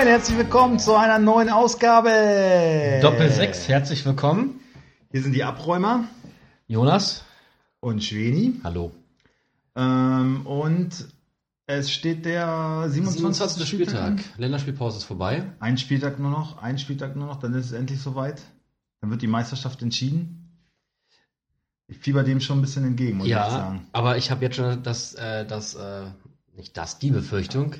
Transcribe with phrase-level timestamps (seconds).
[0.00, 2.08] Moin, herzlich willkommen zu einer neuen Ausgabe.
[3.02, 4.58] Doppel 6, herzlich willkommen.
[5.10, 6.04] Hier sind die Abräumer
[6.68, 7.22] Jonas.
[7.80, 8.58] und Schweni.
[8.64, 8.92] Hallo.
[9.76, 11.06] Ähm, und
[11.66, 13.18] es steht der 27.
[13.58, 13.68] 27.
[13.68, 14.38] Spieltag.
[14.38, 15.44] Länderspielpause ist vorbei.
[15.60, 18.40] Ein Spieltag nur noch, ein Spieltag nur noch, dann ist es endlich soweit.
[19.02, 20.64] Dann wird die Meisterschaft entschieden.
[21.88, 23.86] Ich fieber dem schon ein bisschen entgegen, muss ich ja, sagen.
[23.92, 26.04] aber ich habe jetzt schon das, äh, das, äh,
[26.56, 27.74] nicht das, die Befürchtung.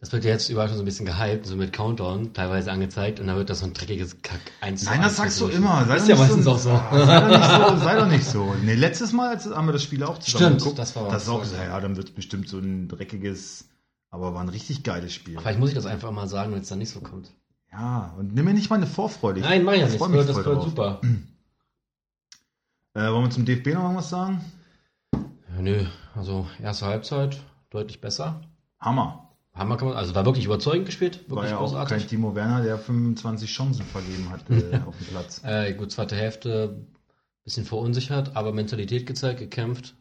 [0.00, 3.20] Das wird ja jetzt überall schon so ein bisschen gehypt, so mit Countdown teilweise angezeigt
[3.20, 5.86] und dann wird das so ein dreckiges Kack 1 Nein, das sagst du immer.
[5.86, 6.80] Sei Ist doch ja meistens so, auch so.
[7.06, 7.76] Sei doch nicht so.
[7.84, 8.54] Sei doch nicht so.
[8.62, 10.78] Nee, letztes Mal als, haben wir das Spiel auch zusammen Stimmt, geguckt.
[10.78, 11.50] das war das ist auch was.
[11.50, 13.68] gesagt, ja, dann wird es bestimmt so ein dreckiges,
[14.10, 15.38] aber war ein richtig geiles Spiel.
[15.38, 17.32] Vielleicht muss ich das einfach mal sagen, wenn es dann nicht so kommt.
[17.72, 19.40] Ja, und nimm mir nicht meine Vorfreude.
[19.40, 19.96] Ich Nein, mach ich ja nicht.
[19.96, 21.00] freu Das mich das voll wird super.
[22.96, 24.40] Äh, wollen wir zum DFB noch irgendwas sagen?
[25.12, 25.84] Ja, nö,
[26.14, 28.42] also erste Halbzeit deutlich besser.
[28.78, 29.23] Hammer.
[29.54, 31.98] Hammer kann man, also war wirklich überzeugend gespielt, wirklich War ja auch großartig.
[31.98, 35.42] kein Timo Werner, der 25 Chancen vergeben hat äh, auf dem Platz.
[35.44, 36.84] Äh, gut, zweite Hälfte,
[37.44, 39.94] bisschen verunsichert, aber Mentalität gezeigt, gekämpft.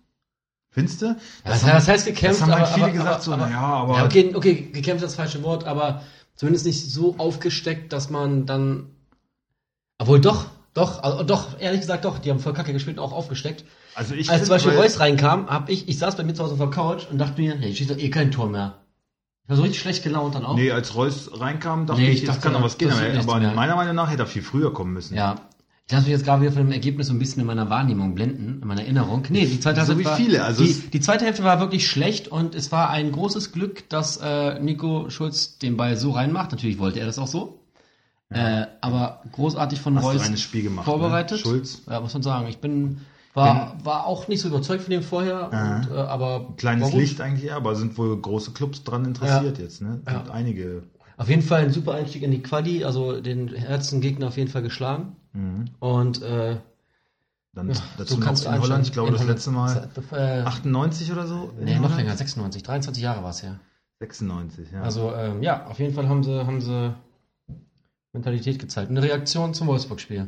[0.72, 1.06] Findest du?
[1.06, 3.36] Ja, das, heißt, das heißt gekämpft, das haben halt aber, viele aber, gesagt, aber, so,
[3.36, 3.98] naja, aber.
[3.98, 6.02] ja, okay, okay, gekämpft ist das falsche Wort, aber
[6.34, 8.90] zumindest nicht so aufgesteckt, dass man dann,
[10.00, 13.14] obwohl doch, doch, also doch, ehrlich gesagt doch, die haben voll kacke gespielt und auch
[13.14, 13.66] aufgesteckt.
[13.94, 16.42] also ich Als find, zum Beispiel Reus reinkam, hab ich, ich saß bei mir zu
[16.42, 18.80] Hause auf der Couch und dachte mir, hey, schießt doch eh kein Tor mehr.
[19.44, 20.56] Ich war so richtig schlecht gelaunt dann auch.
[20.56, 22.90] Nee, als Reus reinkam, dachte Nee, ich, ich jetzt dachte, kann noch was gehen.
[22.90, 23.52] das Aber, mehr.
[23.54, 25.16] meiner Meinung nach hätte er viel früher kommen müssen.
[25.16, 25.36] Ja.
[25.86, 28.16] Ich lasse mich jetzt gerade wieder von dem Ergebnis so ein bisschen in meiner Wahrnehmung
[28.16, 29.26] blenden, in meiner Erinnerung.
[29.30, 31.88] Nee, die zweite So Hälfte wie war, viele, also die, die zweite Hälfte war wirklich
[31.90, 36.52] schlecht und es war ein großes Glück, dass äh, Nico Schulz den Ball so reinmacht.
[36.52, 37.60] Natürlich wollte er das auch so.
[38.30, 41.40] Äh, aber großartig von Hast du Reus reines Spiel gemacht, vorbereitet.
[41.40, 41.44] ne?
[41.44, 41.82] Schulz.
[41.90, 42.48] Ja, muss man sagen.
[42.48, 43.02] Ich bin
[43.34, 46.94] war, war auch nicht so überzeugt von dem vorher, und, äh, aber Kleines.
[46.94, 50.02] Licht eigentlich aber sind wohl große Clubs dran interessiert jetzt, ne?
[50.06, 50.24] Sind Ja.
[50.32, 50.84] einige.
[51.18, 54.50] Auf jeden Fall ein super Einstieg in die Quali, also den härtesten Gegner auf jeden
[54.50, 55.16] Fall geschlagen.
[55.34, 55.66] Mhm.
[55.80, 56.58] Und äh,
[57.54, 59.36] Dann ja, dazu noch kannst du in Holland, ich glaube das Holland.
[59.36, 61.52] letzte Mal Äh, 98 oder so?
[61.60, 63.60] Nee, noch länger, 96, 23 Jahre war es ja.
[64.00, 64.82] 96, ja.
[64.82, 66.94] Also ähm, ja, auf jeden Fall haben sie, haben sie
[68.12, 68.90] Mentalität gezeigt.
[68.90, 70.28] Eine Reaktion zum Wolfsburg-Spiel.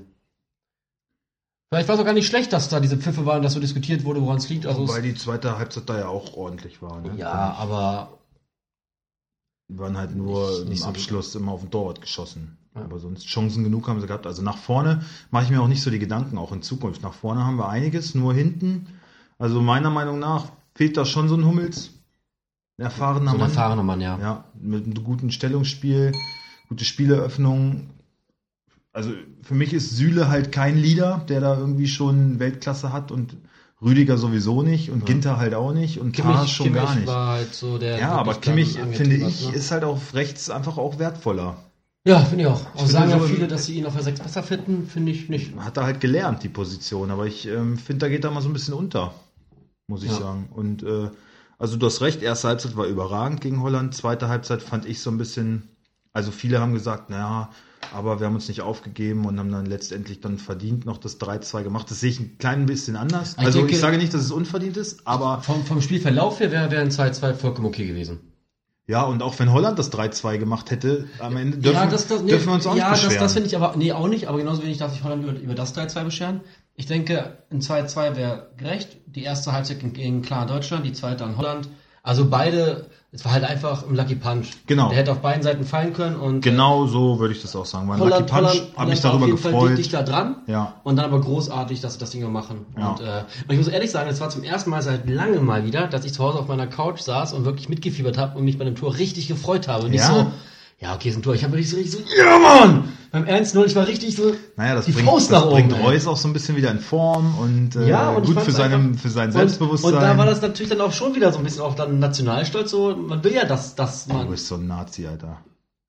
[1.75, 4.05] Vielleicht war es auch gar nicht schlecht, dass da diese Pfiffe waren, dass so diskutiert
[4.05, 4.65] wurde, woran es liegt.
[4.65, 7.01] Also Wobei die zweite Halbzeit da ja auch ordentlich war.
[7.01, 7.11] Ne?
[7.17, 8.17] ja, aber
[9.69, 12.57] Die waren halt nur Nicht- im nicht so Abschluss immer auf den Torwart geschossen.
[12.75, 12.81] Ja.
[12.83, 14.25] Aber sonst Chancen genug haben sie gehabt.
[14.25, 17.01] Also nach vorne mache ich mir auch nicht so die Gedanken, auch in Zukunft.
[17.01, 18.87] Nach vorne haben wir einiges, nur hinten.
[19.37, 21.89] Also meiner Meinung nach fehlt da schon so ein Hummels.
[22.77, 23.49] Ein erfahrener so ein Mann.
[23.49, 24.17] erfahrener Mann, ja.
[24.19, 26.13] Ja, mit einem guten Stellungsspiel,
[26.69, 27.89] gute Spieleröffnung.
[28.95, 29.11] Also
[29.43, 33.35] für mich ist Süle halt kein Leader, der da irgendwie schon Weltklasse hat und
[33.81, 35.05] Rüdiger sowieso nicht und Ja.
[35.05, 37.07] Ginter halt auch nicht und Tars schon Kimmich gar nicht.
[37.07, 37.99] war halt so der.
[37.99, 39.53] Ja, aber Kimmich, finde ich, ne?
[39.53, 41.57] ist halt auf rechts einfach auch wertvoller.
[42.07, 42.61] Ja, finde ich auch.
[42.73, 45.11] Auch finde sagen ja so- viele, dass sie ihn auf der 6 besser finden, finde
[45.11, 45.53] ich nicht.
[45.57, 48.47] Hat er halt gelernt, die Position, aber ich ähm, finde, da geht er mal so
[48.49, 49.13] ein bisschen unter,
[49.87, 50.19] muss ich Ja.
[50.19, 50.47] sagen.
[50.55, 51.09] Und äh,
[51.59, 55.09] also du hast recht, erste Halbzeit war überragend gegen Holland, zweite Halbzeit fand ich so
[55.11, 55.63] ein bisschen,
[56.13, 57.49] also viele haben gesagt, naja,
[57.93, 61.63] aber wir haben uns nicht aufgegeben und haben dann letztendlich dann verdient noch das 3-2
[61.63, 61.89] gemacht.
[61.91, 63.35] Das sehe ich ein klein bisschen anders.
[63.39, 66.51] Ich Also denke- ich sage nicht, dass es unverdient ist, aber Vom, vom Spielverlauf her
[66.51, 68.19] wäre wär ein 2-2 vollkommen okay gewesen.
[68.87, 72.21] ja, und auch wenn Holland das 3-2 gemacht hätte, am Ende dürfen, ja, das, das,
[72.21, 73.23] nee, dürfen wir uns auch ja, nicht das, beschweren.
[73.23, 75.55] das finde ich aber, nee, auch nicht, aber genauso wenig darf sich Holland über, über
[75.55, 76.41] das 3-2 beschweren.
[76.75, 78.97] Ich denke, ein 2-2 wäre gerecht.
[79.07, 81.69] Die erste Halbzeit ging- ging klar an Deutschland, die zweite an Holland.
[82.03, 84.47] Also beide, es war halt einfach ein Lucky Punch.
[84.67, 84.89] Genau.
[84.89, 87.87] Der hätte auf beiden Seiten fallen können und Genau so würde ich das auch sagen.
[87.87, 89.77] War ein Holland, Lucky Punch, Holland, hab Holland mich war darüber auf jeden Fall gefreut.
[89.77, 90.35] dicht da dran.
[90.47, 90.73] Ja.
[90.83, 92.65] Und dann aber großartig, dass sie das Ding noch machen.
[92.77, 92.89] Ja.
[92.89, 93.03] Und, äh,
[93.47, 96.03] und ich muss ehrlich sagen, es war zum ersten Mal seit langem mal wieder, dass
[96.05, 98.75] ich zu Hause auf meiner Couch saß und wirklich mitgefiebert habe und mich bei dem
[98.75, 99.85] Tor richtig gefreut habe.
[99.85, 100.07] Und nicht Ja?
[100.13, 100.31] so,
[100.81, 101.33] ja, okay, ist ein Tor.
[101.35, 102.89] Ich habe richtig so, ja Mann!
[103.15, 105.81] Beim 1-0, ich war richtig so, Naja, das die bringt, Faust das nach bringt oben.
[105.81, 105.87] ey.
[105.87, 108.97] Reus auch so ein bisschen wieder in Form und, äh, Ja, und gut für, seinem,
[108.97, 109.93] für sein Und, Selbstbewusstsein.
[109.93, 112.71] und da war das natürlich dann auch schon wieder so ein bisschen auch dann Nationalstolz,
[112.71, 115.37] so, man will ja, dass, dass du man, bist so ein Nazi, Alter.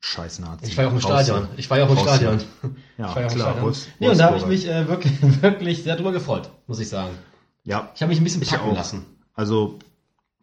[0.01, 0.67] Scheiß Nazi.
[0.67, 1.49] ich war ja auch im Stadion.
[1.57, 2.39] Ich war ja auch im Stadion.
[2.97, 3.47] Ja, Ich war ja auch im klar.
[3.49, 3.65] Stadion.
[3.65, 5.13] Wolfs- Nee, und da habe ich mich äh, wirklich,
[5.43, 7.11] wirklich sehr drüber gefreut, muss ich sagen.
[7.65, 9.05] Ja, Ich habe mich ein bisschen packen lassen.
[9.35, 9.81] also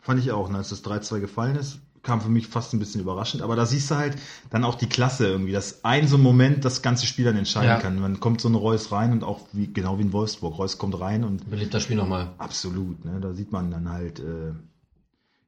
[0.01, 3.01] fand ich auch, ne, als das 3-2 gefallen ist, kam für mich fast ein bisschen
[3.01, 3.41] überraschend.
[3.41, 4.17] Aber da siehst du halt
[4.50, 7.69] dann auch die Klasse irgendwie, dass ein so ein Moment das ganze Spiel dann entscheiden
[7.69, 7.77] Ja.
[7.77, 8.00] kann.
[8.00, 10.57] Man kommt so ein Reus rein und auch wie, genau wie in Wolfsburg.
[10.59, 12.31] Reus kommt rein und Belebt das Spiel nochmal.
[12.38, 13.19] Absolut, ne?
[13.21, 14.51] Da sieht man dann halt, äh,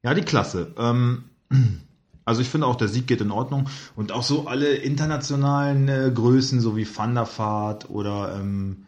[0.01, 0.73] ja, die Klasse.
[0.77, 1.25] Ähm,
[2.25, 3.67] also ich finde auch, der Sieg geht in Ordnung.
[3.97, 8.85] Und auch so alle internationalen äh, Größen, so wie Van der Vaart oder ähm,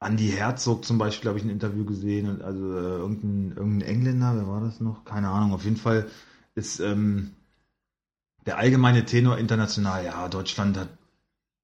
[0.00, 2.28] Andy Herzog zum Beispiel, habe ich ein Interview gesehen.
[2.28, 5.04] Und also äh, irgendein, irgendein Engländer, wer war das noch?
[5.04, 5.52] Keine Ahnung.
[5.52, 6.08] Auf jeden Fall
[6.54, 7.32] ist, ähm,
[8.46, 10.88] der allgemeine Tenor international, ja, Deutschland hat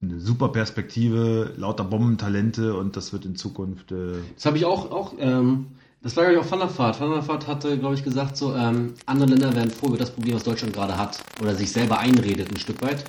[0.00, 3.90] eine super Perspektive, lauter Bombentalente und das wird in Zukunft.
[3.90, 5.67] Äh, Das habe ich auch, auch ähm,
[6.02, 7.00] das war, glaube ich, auch Van der Vaart.
[7.00, 10.12] Van der Vaart hatte, glaube ich, gesagt, so, ähm, andere Länder werden froh über das
[10.12, 11.19] Problem, was Deutschland gerade hat.
[11.41, 13.05] Oder sich selber einredet, ein Stück weit.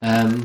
[0.00, 0.44] Ähm,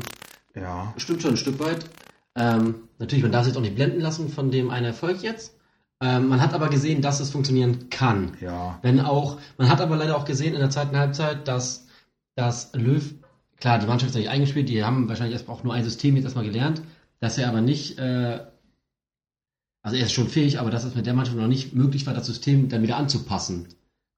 [0.54, 0.92] ja.
[0.96, 1.88] stimmt schon, ein Stück weit.
[2.34, 5.55] Ähm, natürlich, man darf sich jetzt auch nicht blenden lassen von dem einen Erfolg jetzt.
[6.00, 8.36] Ähm, man hat aber gesehen, dass es funktionieren kann.
[8.40, 8.78] Ja.
[8.82, 11.86] Wenn auch, man hat aber leider auch gesehen in der zweiten Halbzeit, dass,
[12.34, 13.14] dass Löw,
[13.58, 16.24] klar, die Mannschaft ist nicht eingespielt, die haben wahrscheinlich erst auch nur ein System jetzt
[16.24, 16.82] erstmal gelernt,
[17.20, 18.40] dass er aber nicht, äh,
[19.82, 22.12] also er ist schon fähig, aber dass es mit der Mannschaft noch nicht möglich war,
[22.12, 23.68] das System dann wieder anzupassen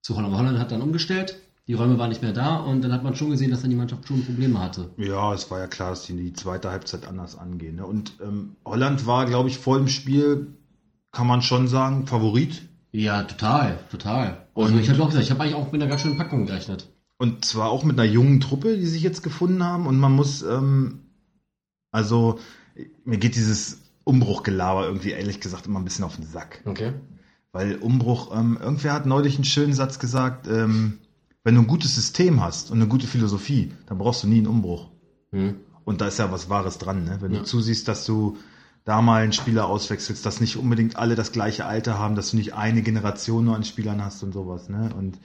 [0.02, 0.34] zu Holland.
[0.34, 1.38] Holland hat dann umgestellt,
[1.68, 3.76] die Räume waren nicht mehr da und dann hat man schon gesehen, dass dann die
[3.76, 4.90] Mannschaft schon Probleme hatte.
[4.96, 7.76] Ja, es war ja klar, dass die die zweite Halbzeit anders angehen.
[7.76, 7.86] Ne?
[7.86, 10.54] Und ähm, Holland war, glaube ich, vor dem Spiel,
[11.12, 12.62] kann man schon sagen, Favorit.
[12.92, 14.46] Ja, total, total.
[14.54, 16.46] Also Und- ich habe auch gesagt, ich habe eigentlich auch mit einer ganz schönen Packung
[16.46, 16.88] gerechnet.
[17.18, 19.86] Und zwar auch mit einer jungen Truppe, die sich jetzt gefunden haben.
[19.86, 21.00] Und man muss, ähm,
[21.90, 22.38] also
[23.04, 26.62] mir geht dieses Umbruchgelaber irgendwie ehrlich gesagt immer ein bisschen auf den Sack.
[26.64, 26.92] Okay.
[27.52, 30.98] Weil Umbruch, ähm, irgendwer hat neulich einen schönen Satz gesagt, ähm,
[31.44, 34.46] wenn du ein gutes System hast und eine gute Philosophie, dann brauchst du nie einen
[34.46, 34.88] Umbruch.
[35.32, 35.56] Hm.
[35.84, 37.18] Und da ist ja was Wahres dran, ne?
[37.20, 37.38] Wenn Ja.
[37.40, 38.36] du zusiehst, dass du
[38.88, 42.38] da mal einen Spieler auswechselst, dass nicht unbedingt alle das gleiche Alter haben, dass du
[42.38, 44.88] nicht eine Generation nur an Spielern hast und sowas, ne?
[44.96, 45.18] Und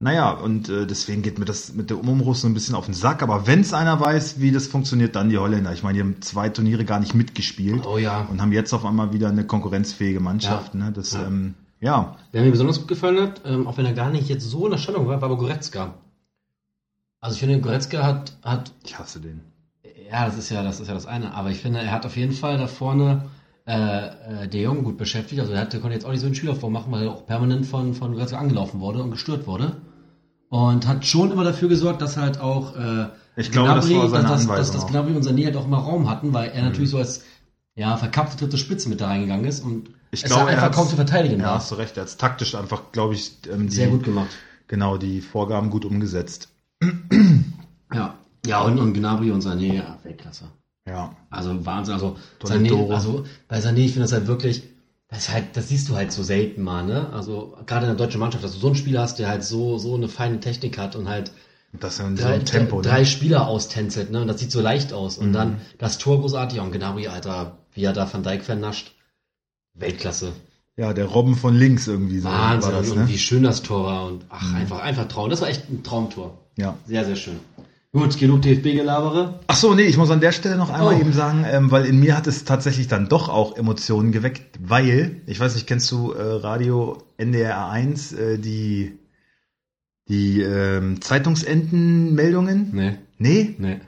[0.00, 2.94] naja, und äh, deswegen geht mir das mit der Umbruch so ein bisschen auf den
[2.94, 3.22] Sack.
[3.22, 5.72] Aber wenn es einer weiß, wie das funktioniert, dann die Holländer.
[5.72, 8.28] Ich meine, die haben zwei Turniere gar nicht mitgespielt Oh ja.
[8.30, 10.74] und haben jetzt auf einmal wieder eine konkurrenzfähige Mannschaft.
[10.74, 10.80] Ja.
[10.84, 10.92] Ne?
[10.92, 11.26] Das, Ja.
[11.26, 14.44] Ähm, ja, Wer mir besonders gut gefallen hat, ähm, auch wenn er gar nicht jetzt
[14.44, 15.94] so in der Stellung war, war aber Goretzka.
[17.20, 19.40] Also ich finde, Goretzka hat, hat, ich hasse den.
[20.10, 22.16] Ja, das ist ja, das ist ja das eine, aber ich finde, er hat auf
[22.16, 23.22] jeden Fall da vorne
[23.66, 25.40] äh, äh, De Jong gut beschäftigt.
[25.40, 27.66] Also er hatte, konnte jetzt auch nicht so einen Schüler vormachen, weil er auch permanent
[27.66, 29.76] von, von Goretzka angelaufen wurde und gestört wurde.
[30.48, 34.46] Und hat schon immer dafür gesorgt, dass halt auch äh, Ich glaube, das war dass,
[34.46, 34.90] dass, dass auch.
[34.90, 37.22] Gnabry und Sané halt auch immer Raum hatten, weil er natürlich so als
[37.74, 40.96] ja, verkappte dritte Spitze mit da reingegangen ist und Ich es glaube, einfach kaum zu
[40.96, 41.54] verteidigen Ja, war.
[41.56, 41.96] hast du recht.
[41.98, 44.30] Er hat taktisch einfach, glaube ich, ähm, die, Sehr gut gemacht.
[44.66, 46.48] genau die Vorgaben gut umgesetzt.
[47.92, 48.17] Ja.
[48.46, 50.44] Ja, und, und Gnabry und Sané, ja, Weltklasse.
[50.86, 51.14] Ja.
[51.30, 51.94] Also Wahnsinn.
[51.94, 54.62] Also Sané, also bei Sané, ich finde das halt wirklich,
[55.08, 57.10] das halt, das siehst du halt so selten mal, ne?
[57.12, 59.78] Also gerade in der deutschen Mannschaft, dass du so einen Spieler hast, der halt so,
[59.78, 61.32] so eine feine Technik hat und halt
[61.72, 62.80] Das in drei, Tempo.
[62.80, 63.06] drei ne?
[63.06, 64.20] Spieler austänzelt, ne?
[64.22, 65.18] Und das sieht so leicht aus.
[65.18, 65.32] Und Mhm.
[65.32, 68.94] dann das Tor großartig, und Gnabry, Alter, wie er da Van Dijk vernascht.
[69.74, 70.32] Weltklasse.
[70.76, 72.70] Ja, der Robben von links irgendwie so Wahnsinn.
[72.72, 73.08] das, und ne?
[73.08, 74.06] wie schön das Tor war.
[74.06, 75.28] Und ach, einfach, einfach Traum.
[75.30, 76.38] Das war echt ein Traumtor.
[76.56, 76.76] Ja.
[76.86, 77.40] Sehr, sehr schön.
[77.92, 79.40] Gut, genug DFB-Gelabere.
[79.46, 81.00] Ach so, nee, ich muss an der Stelle noch einmal Oh.
[81.00, 85.22] eben sagen, ähm, weil in mir hat es tatsächlich dann doch auch Emotionen geweckt, weil,
[85.26, 88.98] ich weiß nicht, kennst du äh, Radio NDR 1, äh, die,
[90.08, 92.70] die ähm, Zeitungsentenmeldungen?
[92.74, 93.54] Nee, Nee?
[93.58, 93.80] nee.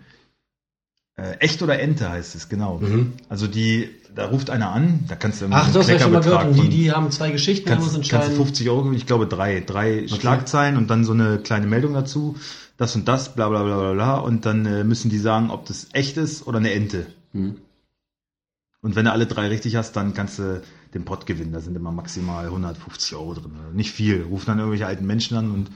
[1.17, 2.79] Äh, Echt oder Ente heißt es, genau.
[2.79, 3.12] Mhm.
[3.29, 6.03] Also die, da ruft einer an, da kannst du irgendwie Ach, einen das habe ich
[6.03, 6.56] schon mal gehört.
[6.56, 8.31] Die, die haben zwei Geschichten, da muss kannst, kannst entscheiden.
[8.38, 12.37] du 50 Euro, ich glaube drei, drei Schlagzeilen und dann so eine kleine Meldung dazu,
[12.81, 15.67] das und das, bla bla bla bla bla und dann äh, müssen die sagen, ob
[15.67, 17.06] das echt ist oder eine Ente.
[17.32, 17.59] Hm.
[18.81, 20.62] Und wenn du alle drei richtig hast, dann kannst du
[20.94, 21.53] den Pott gewinnen.
[21.53, 23.53] Da sind immer maximal 150 Euro drin.
[23.75, 24.22] Nicht viel.
[24.22, 25.70] Rufen dann irgendwelche alten Menschen an und,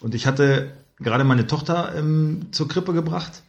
[0.00, 3.44] und ich hatte gerade meine Tochter ähm, zur Krippe gebracht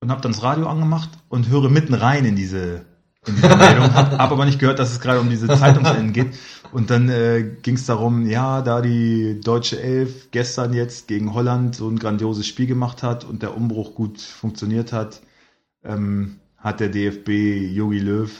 [0.00, 2.84] und habe dann das Radio angemacht und höre mitten rein in diese,
[3.26, 3.94] in diese Meldung.
[3.94, 6.34] Hab, hab aber nicht gehört, dass es gerade um diese Zeitungsenden geht.
[6.72, 11.76] Und dann äh, ging es darum, ja, da die deutsche Elf gestern jetzt gegen Holland
[11.76, 15.20] so ein grandioses Spiel gemacht hat und der Umbruch gut funktioniert hat,
[15.84, 17.28] ähm, hat der DFB
[17.74, 18.30] Jogi Löw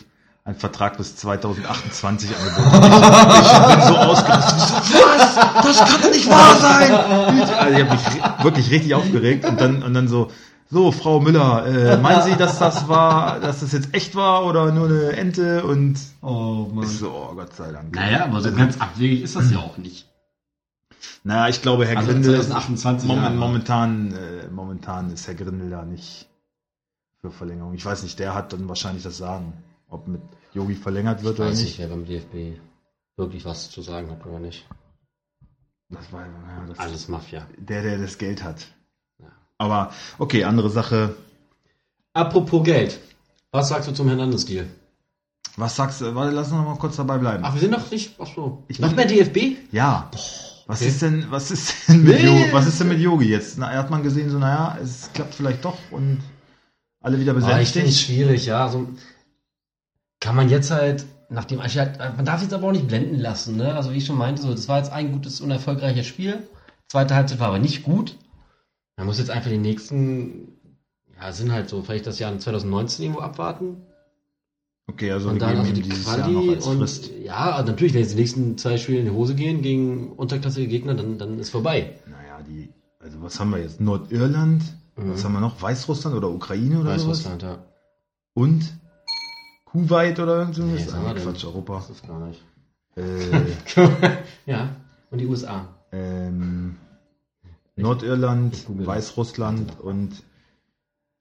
[0.47, 2.87] einen Vertrag bis 2028 angeboten.
[2.87, 4.61] Ich, ich bin so ausgerastet.
[4.61, 5.35] So, Was?
[5.35, 6.95] Das kann doch nicht wahr sein!
[6.95, 10.31] Also ich habe mich wirklich richtig aufgeregt und dann und dann so,
[10.68, 14.73] so Frau Müller, äh, meinen Sie, dass das war, dass das jetzt echt war oder
[14.73, 15.64] nur eine Ente?
[15.64, 17.94] Und Oh ich so, oh Gott sei Dank.
[17.94, 20.08] Naja, aber so ganz abwegig ist das ja auch nicht.
[21.23, 23.37] Naja, ich glaube, Herr Also Grindel, 2028 moment, Jahre.
[23.37, 26.28] momentan, äh, momentan ist Herr Grindel da nicht
[27.20, 27.75] für Verlängerung.
[27.75, 29.52] Ich weiß nicht, der hat dann wahrscheinlich das Sagen,
[29.88, 30.20] ob mit
[30.52, 31.66] Yogi verlängert wird oder Weiß nicht.
[31.66, 32.58] nicht, wer beim DFB
[33.16, 34.66] wirklich was zu sagen hat oder nicht.
[35.90, 36.28] Das war ja,
[36.68, 37.46] das Alles Mafia.
[37.56, 38.66] der, der das Geld hat.
[39.58, 41.14] Aber okay, andere Sache.
[42.12, 42.98] Apropos Geld.
[43.52, 44.66] Was sagst du zum Hernandez-Deal?
[45.56, 46.14] Was sagst du?
[46.14, 47.42] Warte, lass uns noch mal kurz dabei bleiben.
[47.44, 48.14] Ach, wir sind noch nicht.
[48.18, 48.62] Ach so.
[48.68, 49.72] Ich noch mehr DFB?
[49.72, 50.10] Ja.
[50.66, 50.88] Was okay.
[50.88, 52.20] ist denn, was ist denn mit.
[52.20, 53.56] Yogi, was ist denn mit Yogi jetzt?
[53.56, 56.20] Na, er hat man gesehen, so, naja, es klappt vielleicht doch und
[57.00, 58.64] alle wieder Ah, ich finde es schwierig, ja.
[58.64, 58.88] Also,
[60.20, 63.56] kann man jetzt halt, nachdem, halt, man darf sich jetzt aber auch nicht blenden lassen,
[63.56, 63.75] ne?
[63.75, 66.48] Also wie ich schon meinte, so, das war jetzt ein gutes, unerfolgreiches Spiel.
[66.88, 68.16] Zweite Halbzeit war aber nicht gut.
[68.97, 70.49] Man muss jetzt einfach die nächsten,
[71.21, 73.83] ja, sind halt so, vielleicht das Jahr 2019 irgendwo abwarten.
[74.88, 77.11] Okay, also und dann also die Quali und Frist.
[77.21, 80.69] ja, also natürlich, wenn jetzt die nächsten zwei Spiele in die Hose gehen gegen unterklassige
[80.69, 81.99] Gegner, dann, dann ist vorbei.
[82.07, 83.81] Naja, die, also was haben wir jetzt?
[83.81, 84.62] Nordirland?
[84.97, 85.12] Mhm.
[85.12, 85.61] Was haben wir noch?
[85.61, 87.19] Weißrussland oder Ukraine oder sowas?
[87.25, 87.59] Weißrussland, ja.
[88.35, 88.73] Und
[89.65, 90.95] Kuwait oder irgend Nee, sowas?
[90.95, 91.15] wir ah?
[91.15, 91.75] Quatsch, Europa.
[91.79, 92.43] Das ist gar nicht.
[92.97, 94.12] äh,
[94.47, 94.71] ja,
[95.11, 95.67] und die USA.
[95.93, 96.76] ähm,
[97.76, 98.56] Nordirland.
[98.87, 100.23] Weißrussland und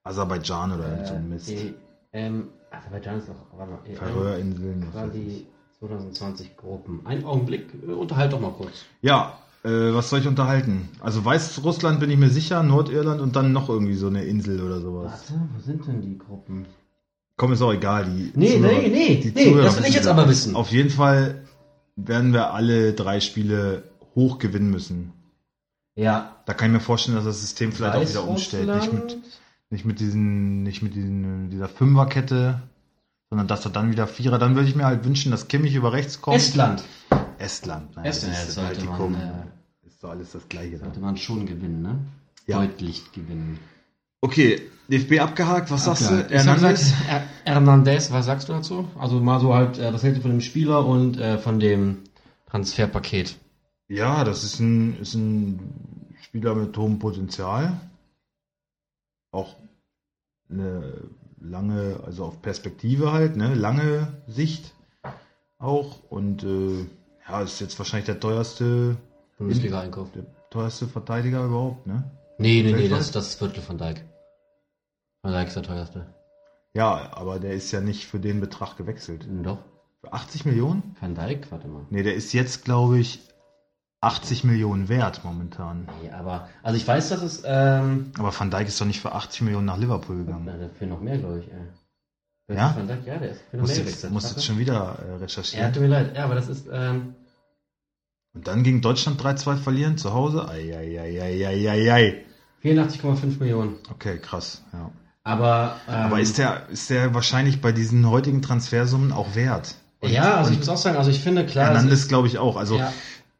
[0.03, 1.50] Aserbaidschan oder irgend so ein Mist.
[1.50, 1.74] die,
[2.13, 4.88] ähm, Aserbaidschan ist noch, warte mal, Färöerinseln.
[4.93, 5.21] was weiß ich.
[5.21, 5.47] Quali
[5.79, 7.01] 2020 Gruppen.
[7.05, 8.85] Einen Augenblick, äh, unterhalt doch mal kurz.
[9.01, 10.89] Ja, äh, was soll ich unterhalten?
[11.01, 14.79] Also Weißrussland bin ich mir sicher, Nordirland und dann noch irgendwie so eine Insel oder
[14.79, 15.12] sowas.
[15.29, 16.65] Warte, wo sind denn die Gruppen?
[17.38, 18.05] Komm, ist auch egal.
[18.05, 20.55] Die Nee, Zuhörer- nee, nee, die nee, das will ich jetzt aber wissen.
[20.55, 21.43] Auf jeden Fall
[21.97, 23.83] werden wir alle drei Spiele
[24.15, 25.12] hoch gewinnen müssen.
[25.95, 26.35] Ja.
[26.45, 28.67] Da kann ich mir vorstellen, dass das System vielleicht auch wieder umstellt.
[28.67, 29.17] Nicht mit,
[29.69, 32.61] nicht mit diesen, nicht mit diesen, dieser Fünferkette,
[33.29, 34.37] sondern dass er dann wieder Vierer.
[34.37, 36.37] Dann würde ich mir halt wünschen, dass Kimmich über rechts kommt.
[36.37, 36.83] Estland.
[37.37, 37.95] Estland.
[37.95, 39.11] Naja, Estland, das ist sollte Baltikum.
[39.13, 40.77] man, äh, ist doch alles das Gleiche.
[40.79, 41.97] Sollte man schon gewinnen, ne?
[42.47, 42.59] Ja.
[42.59, 43.59] Deutlich gewinnen.
[44.21, 45.71] Okay, DFB abgehakt.
[45.71, 46.25] Was sagst Okay.
[46.29, 46.35] du?
[46.35, 46.93] Hernandez?
[47.09, 48.87] Er- Hernandez, was sagst du dazu?
[48.99, 51.99] Also mal so halt, äh, was hältst du von dem Spieler und äh, von dem
[52.49, 53.35] Transferpaket?
[53.87, 57.79] Ja, das ist ein, ist ein Spieler mit hohem Potenzial.
[59.31, 59.55] Auch
[60.49, 64.73] eine lange, also auf Perspektive halt, ne, lange Sicht
[65.57, 66.01] auch.
[66.09, 66.85] Und äh,
[67.27, 68.97] ja, ist jetzt wahrscheinlich der teuerste,
[69.37, 70.11] Bundesliga-Einkauf.
[70.11, 72.09] der teuerste Verteidiger überhaupt, ne?
[72.37, 74.03] Nee, nee, nee, das, das ist Viertel von Dijk.
[75.21, 76.13] Van Dijk ist der teuerste.
[76.73, 79.23] Ja, aber der ist ja nicht für den Betrag gewechselt.
[79.23, 79.59] Hm, Doch.
[80.01, 80.95] Für 80 Millionen?
[80.99, 81.85] Van Dijk, warte mal.
[81.89, 83.21] Ne, der ist jetzt, glaube ich,
[84.05, 85.88] 80 Millionen wert momentan.
[86.01, 89.12] Nee, aber, also ich weiß, dass es, ähm, Aber Van Dijk ist doch nicht für
[89.13, 90.43] 80 Millionen nach Liverpool gegangen.
[90.45, 92.55] na, dafür noch mehr, glaube ich, ey.
[92.55, 92.75] Ja?
[92.77, 94.13] Van Dijk, ja, der ist für noch Muss mehr jetzt, gewechselt.
[94.13, 95.74] muss jetzt schon wieder äh, Ja, recherchieren.
[95.74, 97.15] tut mir leid, ja, aber das ist, ähm,
[98.35, 100.47] Und dann gegen Deutschland 3-2 verlieren zu Hause?
[100.47, 102.24] Eieieiei.
[102.63, 103.75] 84,5 Millionen.
[103.91, 104.63] Okay, krass.
[104.74, 104.91] Ja.
[105.24, 109.75] Aber, ähm, Aber ist der, ist der wahrscheinlich bei diesen heutigen Transfersummen auch wert?
[110.01, 112.38] Und- ja, also ich muss auch sagen, also ich finde, klar, es Hernandez glaube ich
[112.38, 112.57] auch.
[112.57, 112.93] Also Ja.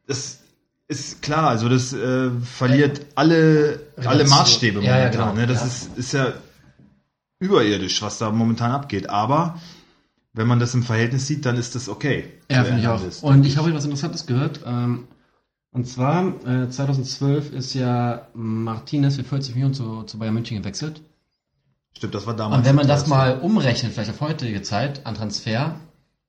[0.08, 0.40] das
[0.88, 4.30] ist klar, also das äh, verliert alle, alle Relation.
[4.40, 5.12] Maßstäbe Ja, ja, momentan.
[5.30, 5.34] genau.
[5.42, 5.48] ne?
[5.48, 5.68] Das Ja.
[5.68, 6.34] ist, ist ja
[7.40, 9.10] überirdisch, was da momentan abgeht.
[9.10, 9.60] Aber
[10.34, 12.32] wenn man das im Verhältnis sieht, dann ist das okay.
[12.50, 13.02] Ja, finde ich auch.
[13.24, 14.62] Und ich habe was Interessantes gehört.
[14.66, 15.08] Ähm,
[15.72, 21.02] und zwar, äh, 2012 ist ja Martinez für 40 Millionen zu, zu Bayern München gewechselt.
[21.98, 22.60] Stimmt, das war damals.
[22.60, 25.76] Und wenn man das das mal umrechnet, vielleicht auf heutige Zeit, an Transfer,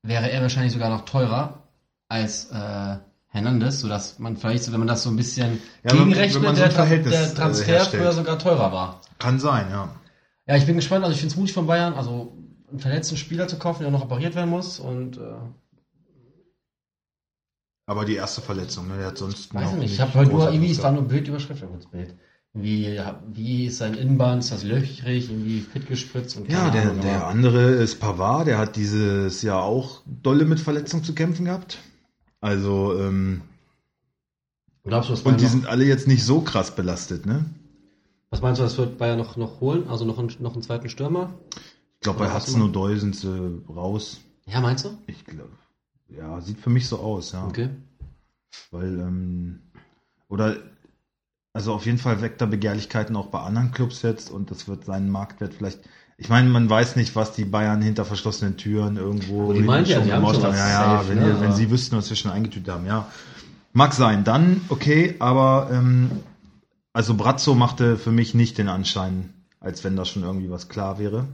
[0.03, 1.63] wäre er wahrscheinlich sogar noch teurer
[2.09, 2.97] als äh,
[3.37, 6.43] Hernandez, sodass man vielleicht, so, wenn man das so ein bisschen Ja, wenn- gegenrechnet, wenn
[6.43, 8.03] man so der, der äh, Transfer herstellt.
[8.03, 9.01] früher sogar teurer war.
[9.19, 9.95] Kann sein, ja.
[10.47, 12.37] Ja, ich bin gespannt, also ich finde es mutig von Bayern, also
[12.69, 15.21] einen verletzten Spieler zu kaufen, der noch operiert werden muss und äh,
[17.87, 18.99] Aber die erste Verletzung, ne?
[18.99, 19.93] Der hat sonst Weiß ich nicht.
[19.95, 22.15] Ich habe heute nur, irgendwie, es war nur Bildüberschrift auf das Bild.
[22.53, 22.99] Wie,
[23.33, 27.27] wie ist sein Innenband, ist das löchrig, irgendwie fit gespritzt und Ja, der, Ahnung, der
[27.27, 31.79] andere ist Pavard, der hat dieses Jahr auch dolle mit Verletzungen zu kämpfen gehabt.
[32.41, 33.43] Also, ähm,
[34.85, 37.45] Glaubst du, was und die noch, sind alle jetzt nicht so krass belastet, ne?
[38.31, 39.89] was meinst du, das wird Bayern noch, noch holen?
[39.89, 41.33] Also noch einen, noch einen zweiten Stürmer?
[41.95, 44.21] Ich glaube, bei Hudson O'Doy sind sie raus.
[44.47, 44.99] Ja, meinst du?
[45.07, 45.51] Ich glaube,
[46.09, 47.47] ja, sieht für mich so aus, ja.
[47.47, 47.71] Okay.
[48.71, 49.61] Weil, ähm,
[50.29, 50.57] oder,
[51.53, 54.85] also auf jeden Fall weckt er Begehrlichkeiten auch bei anderen Clubs jetzt und das wird
[54.85, 55.81] seinen Marktwert vielleicht.
[56.19, 60.01] Ich meine, man weiß nicht, was die Bayern hinter verschlossenen Türen irgendwo die meinen ja,
[60.01, 62.17] die haben schon was Ja, ja, safe, wenn, ne, wenn aber- sie wüssten, was wir
[62.17, 63.11] schon eingetütet haben, ja.
[63.73, 66.11] Mag sein, dann okay, aber ähm,
[66.95, 70.99] also Brazzo machte für mich nicht den Anschein, als wenn da schon irgendwie was klar
[70.99, 71.29] wäre.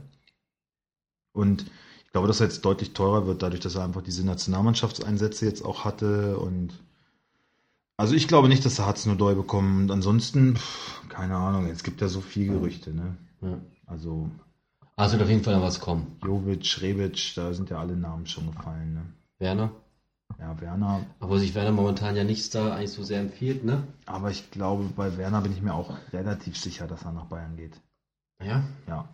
[1.31, 1.65] Und
[2.05, 5.63] ich glaube, dass er jetzt deutlich teurer wird, dadurch, dass er einfach diese Nationalmannschaftseinsätze jetzt
[5.63, 6.37] auch hatte.
[6.37, 6.73] Und
[7.95, 9.83] also ich glaube nicht, dass er Hudson O'Doy bekommen.
[9.83, 13.15] Und ansonsten, pff, keine Ahnung, es gibt ja so viel Gerüchte, ne?
[13.41, 13.57] Ja.
[13.87, 14.29] Also
[14.95, 16.17] Also wird auf jeden Fall noch was kommen.
[16.23, 19.05] Jovic, Rebic, da sind ja alle Namen schon gefallen, ne?
[19.39, 19.71] Werner.
[20.39, 21.05] Ja, Werner.
[21.19, 23.87] Obwohl sich Werner momentan ja nicht da eigentlich so sehr empfiehlt, ne?
[24.05, 27.55] Aber ich glaube, bei Werner bin ich mir auch relativ sicher, dass er nach Bayern
[27.55, 27.79] geht.
[28.39, 28.63] Ja.
[28.87, 29.07] Ja.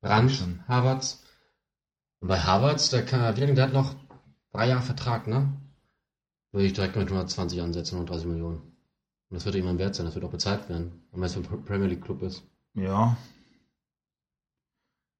[0.00, 0.66] Brand, Schon.
[0.66, 1.22] Havertz.
[2.20, 3.94] Und bei Havertz, der kann er, der hat noch
[4.52, 5.52] drei Jahre Vertrag, ne?
[6.50, 8.58] Würde ich direkt mit 120 ansetzen, 130 Millionen.
[8.58, 11.88] Und das wird ihm wert sein, das wird auch bezahlt werden, wenn es ein Premier
[11.88, 12.42] League Club ist.
[12.74, 13.16] Ja,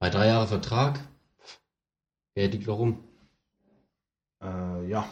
[0.02, 0.98] Bei drei Jahre Vertrag,
[2.34, 3.04] wer liegt warum?
[4.42, 5.06] Äh, ja.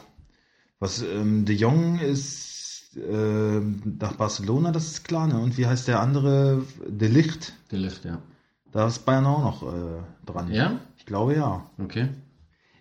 [0.80, 5.28] Was ähm, De Jong ist äh, nach Barcelona, das ist klar.
[5.28, 5.38] Ne?
[5.38, 6.66] Und wie heißt der andere?
[6.88, 7.52] De Licht.
[7.70, 8.20] Der Lift, ja.
[8.73, 10.52] Da ist Bayern auch noch äh, dran.
[10.52, 10.80] Ja?
[10.99, 11.70] Ich glaube ja.
[11.78, 12.09] Okay.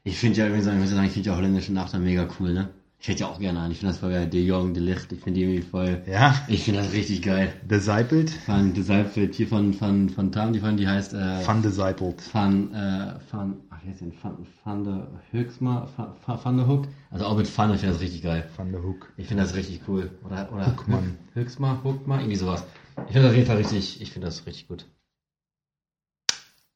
[0.03, 2.69] Ich finde ja, ich muss sagen, ich finde ja holländische Nachnamen mega cool, ne?
[3.01, 3.71] Ich hätte ja auch gerne einen.
[3.71, 4.27] Ich finde das voll geil.
[4.27, 5.09] De Jong, De Licht.
[5.13, 6.03] Ich finde die irgendwie voll.
[6.05, 6.35] Ja.
[6.49, 7.53] Ich finde das richtig geil.
[7.63, 8.29] Discipled.
[8.75, 12.21] Deshalb wird hier von, von, von Tam, die von, die heißt, äh, Van Discipled.
[12.33, 14.11] Van, äh, Van, ach, wie heißt denn?
[14.21, 16.87] Van, Van der Höchstmal, Van, Van, Van der Hook.
[17.09, 18.49] Also auch mit Van, ich finde das richtig geil.
[18.57, 19.13] Van der Hook.
[19.15, 20.11] Ich finde das richtig cool.
[20.25, 21.17] Oder, oder Hookmann.
[21.33, 22.65] Höchstmal, Hookmal, irgendwie sowas.
[23.07, 24.85] Ich finde das auf jeden Fall richtig, ich finde das richtig gut.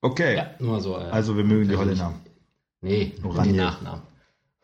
[0.01, 0.38] Okay.
[0.38, 0.98] Ja, nur so.
[0.98, 1.75] Äh, Also wir mögen die.
[1.75, 2.13] Holländer.
[2.80, 4.03] Nee, nur die Nachnamen.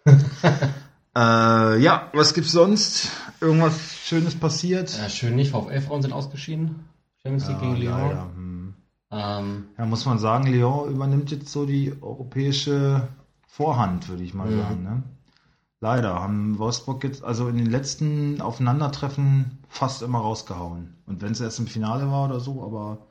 [1.16, 3.10] Äh, ja, was gibt's sonst?
[3.42, 4.98] Irgendwas Schönes passiert?
[5.00, 6.86] Äh, schön nicht, VfL-Frauen sind ausgeschieden.
[7.24, 7.92] Champions League gegen Lyon.
[8.00, 8.24] leider.
[8.36, 8.74] Hm.
[9.12, 13.08] Ähm, Ja, muss man sagen, Lyon übernimmt jetzt so die europäische
[13.48, 14.60] Vorhand, würde ich mal Mhm.
[14.60, 14.84] sagen.
[14.84, 15.04] Ne?
[15.82, 20.96] Leider haben Wolfsburg jetzt also in den letzten Aufeinandertreffen fast immer rausgehauen.
[21.08, 23.08] Und wenn es erst im Finale war oder so, aber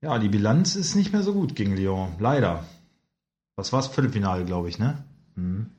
[0.00, 2.14] ja, die Bilanz ist nicht mehr so gut gegen Lyon.
[2.18, 2.64] Leider.
[3.56, 3.88] Was war's?
[3.88, 5.04] Viertelfinale, glaube ich, ne?
[5.34, 5.70] Hm.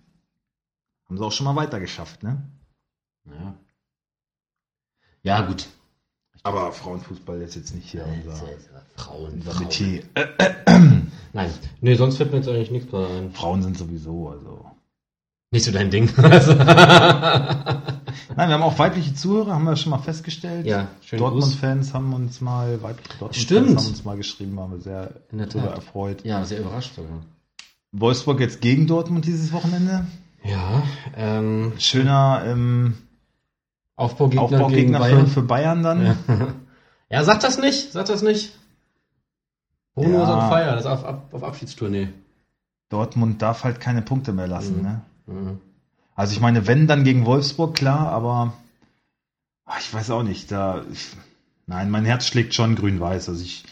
[1.08, 2.42] Haben sie auch schon mal weitergeschafft, ne?
[3.26, 3.56] ja.
[5.24, 5.68] ja, gut.
[6.44, 8.36] Aber Frauenfußball ist jetzt nicht hier unser
[8.96, 9.42] Frauen, Frauen.
[11.34, 11.50] Nein,
[11.82, 13.32] nee, sonst fällt mir jetzt eigentlich nichts mehr ein.
[13.32, 14.66] Frauen sind sowieso, also.
[15.52, 16.10] Nicht so dein Ding.
[16.18, 20.66] Also, Nein, wir haben auch weibliche Zuhörer, haben wir schon mal festgestellt.
[20.66, 21.20] ja, Gruß.
[21.20, 25.48] Dortmund-Fans haben uns mal, weibliche Dortmund-Fans haben uns mal geschrieben, waren wir sehr In der
[25.48, 26.24] darüber erfreut.
[26.26, 27.24] Ja, sehr überrascht sogar.
[27.92, 30.06] Wolfsburg jetzt gegen Dortmund dieses Wochenende.
[30.46, 30.84] Ja,
[31.16, 32.96] ähm, Schöner ähm,
[33.96, 35.28] Aufbaugegner, gegen Aufbaugegner für, Bayern.
[35.28, 36.06] für Bayern dann.
[36.06, 36.16] Ja.
[37.10, 38.58] ja, sag das nicht, sag das nicht.
[39.96, 40.24] Bruno Ja.
[40.24, 42.10] ist on fire, das ist auf, auf, auf Abschiedstournee.
[42.90, 44.78] Dortmund darf halt keine Punkte mehr lassen.
[44.78, 44.84] Mhm.
[44.84, 45.02] Ne?
[45.28, 45.62] Mhm.
[46.16, 48.54] Also ich meine, wenn dann gegen Wolfsburg, klar, aber
[49.66, 50.52] ach, ich weiß auch nicht.
[50.52, 51.08] Da, ich,
[51.66, 53.30] nein, mein Herz schlägt schon grün-weiß.
[53.30, 53.64] Also ich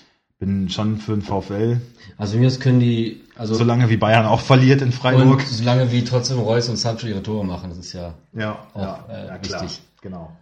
[0.43, 1.79] bin schon für den VfL.
[2.17, 5.39] Also mir können die, also Solange wie Bayern auch verliert in Freiburg.
[5.39, 8.13] und solange wie trotzdem Reus und Sancho ihre Tore machen, das ist ja.
[8.33, 9.81] Ja, Auch, äh, wichtig.
[10.01, 10.35] Genau.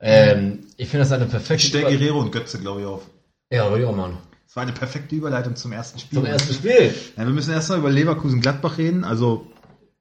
[0.00, 1.54] Ähm, ich finde das eine perfekte.
[1.56, 3.02] Ich stelle Guerrero und Götze, glaube ich, auf.
[3.50, 4.16] Ja, würde ich auch machen.
[4.46, 6.20] Es war eine perfekte Überleitung zum ersten Spiel.
[6.20, 6.94] Zum ersten Spiel.
[7.16, 9.04] Ja, wir müssen erstmal über Leverkusen-Gladbach reden.
[9.04, 9.48] Also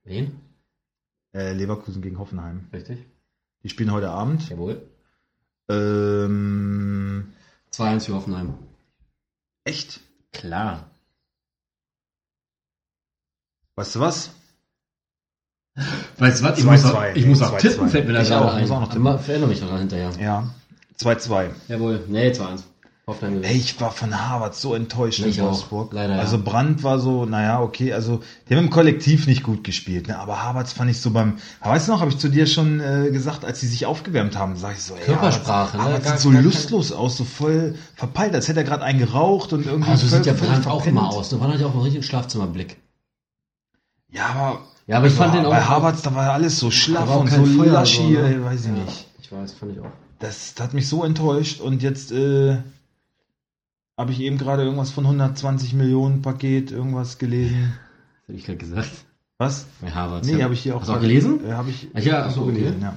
[0.06, 0.40] Wen?
[1.34, 2.68] äh, Leverkusen gegen Hoffenheim.
[2.72, 3.00] Richtig.
[3.64, 4.48] Die spielen heute Abend.
[4.50, 4.82] Jawohl.
[5.70, 7.34] Ähm,
[7.74, 8.54] 2-1 für Hoffenheim.
[9.68, 10.00] Echt?
[10.32, 10.90] Klar.
[13.76, 14.32] Weißt du was?
[16.18, 16.58] Weißt du was?
[16.58, 16.72] Ich 2-2.
[16.72, 17.60] muss auch, ich muss auch 2-2.
[17.60, 18.62] tippen, fällt mir da Ich gerade auch, ein.
[18.62, 19.08] muss auch noch tippen.
[19.08, 20.12] Aber Erinnere mich daran hinterher.
[20.20, 20.50] Ja.
[21.00, 21.52] 2-2.
[21.68, 22.04] Jawohl.
[22.08, 22.64] Nee, 2-1.
[23.10, 25.48] Ey, ich war von Harvard so enttäuscht Ich in auch.
[25.52, 25.94] Wolfsburg.
[25.94, 26.20] Leider, ja.
[26.20, 30.20] Also Brandt war so, naja, okay, also die haben im Kollektiv nicht gut gespielt, ne?
[30.20, 33.10] aber Harvards fand ich so beim, weißt du noch, habe ich zu dir schon äh,
[33.12, 35.84] gesagt, als sie sich aufgewärmt haben, sag ich so, ey, Körpersprache, ne?
[35.84, 39.54] Harvards Gar- sieht so lustlos aus, so voll verpeilt, als hätte er gerade einen geraucht
[39.54, 41.30] und irgendwie Also sieht ja Brandt auch immer aus.
[41.30, 42.76] Da war halt auch einen richtigen Schlafzimmerblick.
[44.12, 45.52] Ja, aber, Ja, aber ich fand den auch.
[45.52, 48.34] bei Harvards, da war alles so schlaff auch und so Feuer, laschi, so, ne?
[48.36, 49.08] ey, weiß ich Ja, nicht.
[49.22, 49.92] Ich weiß, fand ich auch.
[50.20, 52.58] Das, das hat mich so enttäuscht und jetzt äh,
[53.98, 57.74] habe ich eben gerade irgendwas von 120 Millionen Paket, irgendwas gelesen.
[57.74, 58.92] Das hätte ich gerade gesagt.
[59.40, 59.66] Was?
[59.82, 60.26] Bei Harvard.
[60.26, 60.82] Nee, habe ich hier auch.
[60.82, 61.46] Hast du auch gelesen?
[61.46, 61.88] Äh, habe ich.
[61.94, 62.54] Ach ja, so, okay.
[62.54, 62.94] gelesen, ja.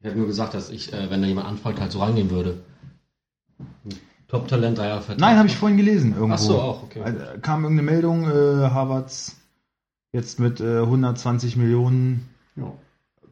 [0.00, 2.62] Ich habe nur gesagt, dass ich, äh, wenn da jemand anfragt, halt so reingehen würde.
[4.28, 5.20] Top-Talent, drei Jahre Vertrag.
[5.20, 6.34] Nein, habe ich vorhin gelesen irgendwo.
[6.34, 7.00] Ach so, auch, okay.
[7.00, 9.36] Äh, Kam irgendeine Meldung, äh, Harvards
[10.12, 12.72] jetzt mit äh, 120 Millionen Ja.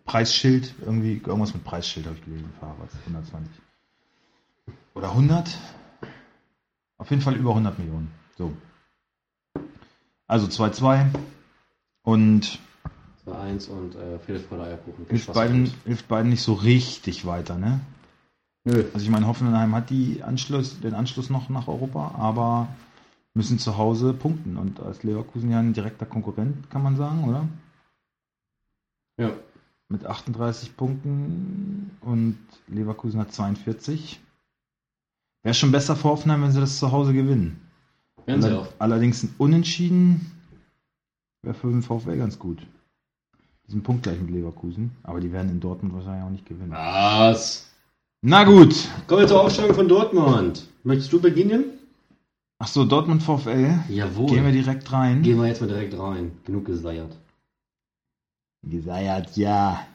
[0.04, 3.50] Preisschild, irgendwie irgendwas mit Preisschild habe ich gelesen für Harvards, 120.
[4.94, 5.56] Oder 100?
[7.00, 8.10] Auf jeden Fall über 100 Millionen.
[8.36, 8.52] So.
[10.26, 11.06] Also 2-2
[12.02, 12.58] und
[13.26, 15.06] 2-1 und äh, Philipp Freude Eierkuchen.
[15.08, 17.80] Hilft beiden, hilft beiden nicht so richtig weiter, ne?
[18.64, 18.84] Nö.
[18.92, 22.68] Also ich meine, Hoffenheim hat die Anschluss, den Anschluss noch nach Europa, aber
[23.32, 24.58] müssen zu Hause punkten.
[24.58, 27.48] Und als Leverkusen ja ein direkter Konkurrent, kann man sagen, oder?
[29.16, 29.32] Ja.
[29.88, 34.20] Mit 38 Punkten und Leverkusen hat 42.
[35.42, 37.60] Wäre schon besser für Hoffenheim, wenn sie das zu Hause gewinnen.
[38.26, 38.68] Werden sie auch.
[38.78, 40.30] Allerdings ein Unentschieden
[41.42, 42.60] wäre für den VfL ganz gut.
[43.66, 46.72] Die sind punktgleich mit Leverkusen, aber die werden in Dortmund wahrscheinlich auch nicht gewinnen.
[46.72, 47.70] Was?
[48.22, 48.74] Na gut.
[49.06, 50.68] Kommen wir zur Aufstellung von Dortmund.
[50.84, 51.64] Möchtest du beginnen?
[52.58, 53.78] Ach so, Dortmund VfL.
[53.88, 54.26] Jawohl.
[54.28, 55.22] Gehen wir direkt rein.
[55.22, 56.32] Gehen wir jetzt mal direkt rein.
[56.44, 57.16] Genug geseiert.
[58.62, 59.86] Geseiert, ja.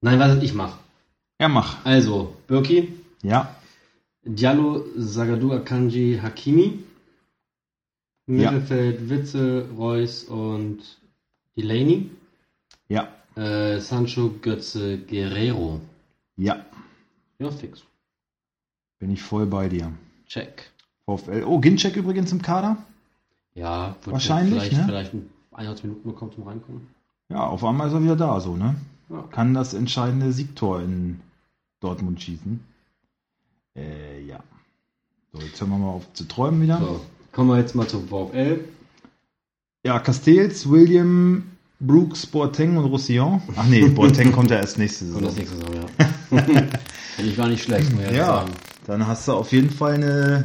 [0.00, 0.78] Nein, was ich mach.
[1.40, 1.84] Ja, mach.
[1.84, 3.54] Also, Birki, Ja.
[4.24, 6.84] Diallo, Zagadou, Akanji, Hakimi.
[8.26, 8.50] Ja.
[8.52, 10.78] Mittelfeld, Witzel, Reus und
[11.56, 12.10] Delaney.
[12.88, 13.08] Ja.
[13.36, 15.80] Äh, Sancho Götze Guerrero.
[16.36, 16.64] Ja,
[17.38, 17.82] Ja, fix.
[18.98, 19.92] bin ich voll bei dir.
[20.26, 20.70] Check.
[21.06, 21.44] VfL.
[21.46, 22.78] Oh, Ginczek übrigens im Kader.
[23.54, 24.84] Ja, Wahrscheinlich, vielleicht, ne?
[24.86, 26.86] vielleicht ein eineinhalb Minuten bekommen zum Reinkommen.
[27.28, 28.74] Ja, auf einmal ist er wieder da, so, ne?
[29.10, 29.22] Ja.
[29.30, 31.20] Kann das entscheidende Siegtor in
[31.80, 32.60] Dortmund schießen.
[33.76, 34.40] Äh, ja.
[35.32, 36.78] So, jetzt hören wir mal auf zu träumen wieder.
[36.78, 37.00] So,
[37.32, 38.60] kommen wir jetzt mal zum VfL.
[39.84, 41.44] Ja, Castells, William,
[41.80, 43.42] Brooks, Boateng und Roussillon.
[43.56, 45.22] Ach nee, Boateng kommt ja erst nächste Saison.
[45.22, 46.38] das nächste Saison, ja.
[47.16, 48.52] Finde ich gar nicht schlecht, muss ich Ja, sagen.
[48.86, 50.44] dann hast du auf jeden Fall eine,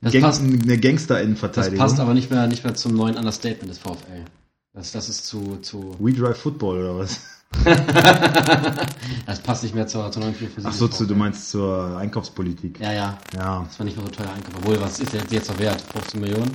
[0.00, 1.78] Das Gang, passt, eine das Gangster-Innenverteidigung.
[1.78, 4.24] passt aber nicht mehr, nicht mehr zum neuen Understatement des VfL.
[4.72, 7.20] Das, das ist zu, zu, We Drive Football oder was?
[9.26, 10.66] das passt nicht mehr zur, zur neuen Philosophie.
[10.66, 12.80] Ach so, zu, du meinst zur Einkaufspolitik.
[12.80, 13.18] Ja, ja.
[13.36, 13.64] Ja.
[13.64, 14.54] Das war nicht mehr so teuer Einkauf.
[14.58, 15.80] Obwohl, was ist jetzt, jetzt noch wert?
[15.80, 16.50] 15 Millionen?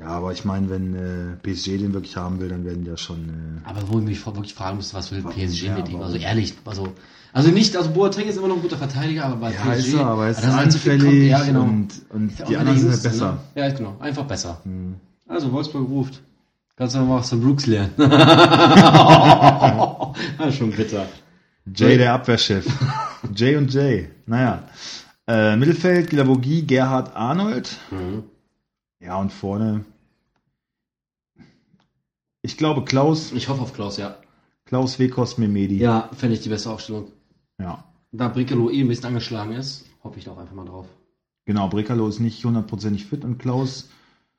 [0.00, 2.96] Ja, aber ich meine, wenn äh, PSG den wirklich haben will, dann werden die ja
[2.96, 3.62] schon.
[3.64, 6.00] Äh, Aber wo ich mich wirklich fragen müsste, was will PSG Ja, mit ihm?
[6.00, 6.92] Also ehrlich, also,
[7.32, 9.88] also nicht, also Boateng ist immer noch ein guter Verteidiger, aber bei ja, PSG.
[9.88, 11.62] ist er, aber er ist anfällig Ja, genau.
[11.62, 13.38] und, und die anderen sind halt besser.
[13.54, 13.60] Ne?
[13.60, 13.96] Ja, genau.
[13.98, 14.60] Einfach besser.
[14.62, 14.94] Hm.
[15.26, 16.22] Also, Wolfsburg ruft.
[16.78, 17.92] Kannst du mal was von Brooks lernen.
[17.98, 18.14] ja,
[20.52, 21.08] schon bitter.
[21.74, 22.64] Jay, der Abwehrchef.
[23.34, 24.08] Jay und Jay.
[24.26, 24.62] Naja.
[25.26, 27.76] Äh, Mittelfeld, Gilavogi, Gerhard Arnold.
[27.90, 28.22] Mhm.
[29.00, 29.84] Ja, und vorne.
[32.42, 34.16] Ich glaube Klaus, Ich hoffe auf Klaus, ja.
[34.64, 35.78] Klaus Wekos Memedi.
[35.78, 37.10] Ja, fände ich die beste Aufstellung.
[37.60, 37.82] ja.
[38.10, 40.86] Da Bricolo eh ein bisschen angeschlagen ist, hoffe ich da auch einfach mal drauf.
[41.44, 43.90] Genau, Brekalo ist nicht hundertprozentig fit und Klaus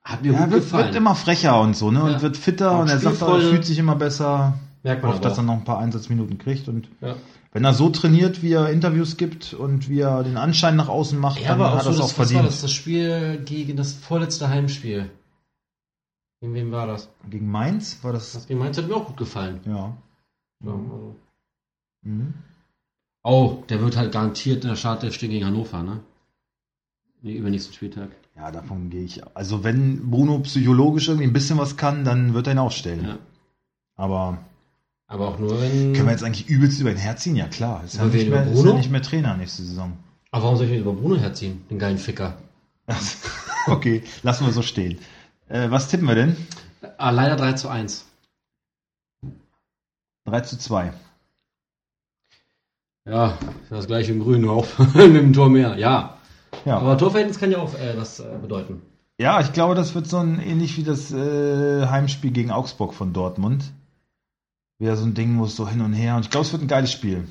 [0.09, 0.85] Hat mir ja, gut wird, gefallen.
[0.87, 2.03] wird immer frecher und so, ne?
[2.03, 2.21] Und Ja.
[2.21, 4.57] wird fitter Auch und er sagt, auch, er fühlt sich immer besser.
[4.83, 5.45] Merkt man aber dass er auch.
[5.47, 7.15] noch ein paar Einsatzminuten kriegt und Ja.
[7.51, 11.19] wenn er so trainiert, wie er Interviews gibt und wie er den Anschein nach außen
[11.19, 12.47] macht, Ja, dann auch hat er es das, auch was war verdient.
[12.47, 15.09] das, das Spiel gegen das vorletzte Heimspiel.
[16.41, 17.09] Gegen wem war das?
[17.29, 18.31] Gegen Mainz war das.
[18.31, 19.59] Das gegen Mainz hat mir auch gut gefallen.
[19.65, 19.95] Ja.
[20.65, 21.15] Ja, also.
[22.03, 22.33] Mhm.
[23.23, 25.99] Oh, der wird halt garantiert in der Startelf stehen gegen Hannover, ne?
[27.21, 28.09] Nee, übernächsten Spieltag.
[28.39, 29.21] Ja, davon gehe ich.
[29.35, 33.03] Also wenn Bruno psychologisch irgendwie ein bisschen was kann, dann wird er ihn aufstellen.
[33.03, 33.17] Ja.
[33.97, 34.37] Aber
[35.07, 35.91] Aber auch nur, wenn.
[35.93, 37.35] können wir jetzt eigentlich übelst über ihn herziehen?
[37.35, 37.83] Ja klar.
[37.83, 38.77] Ist ja, nicht mehr, über ist ja Bruno?
[38.77, 39.97] nicht mehr Trainer nächste Saison.
[40.31, 41.65] Aber warum soll ich mir über Bruno herziehen?
[41.69, 42.37] Den geilen Ficker.
[43.67, 44.99] okay, lassen wir so stehen.
[45.49, 46.37] Äh, was tippen wir denn?
[46.97, 48.05] Ah, leider 3 zu 1.
[50.25, 50.93] 3 zu 2.
[53.05, 53.37] Ja,
[53.69, 54.79] das gleiche im Grün auf.
[54.93, 56.18] Mit dem Tor mehr, ja.
[56.65, 56.77] Ja.
[56.77, 58.81] Aber Torverhältnis kann ja auch äh, was äh, bedeuten.
[59.17, 63.13] ja, ich glaube, das wird so ein ähnlich wie das äh, Heimspiel gegen Augsburg von
[63.13, 63.63] Dortmund.
[64.79, 66.15] Wieder so ein Ding, wo es so hin und her.
[66.15, 67.27] Und ich glaube, es wird ein geiles Spiel.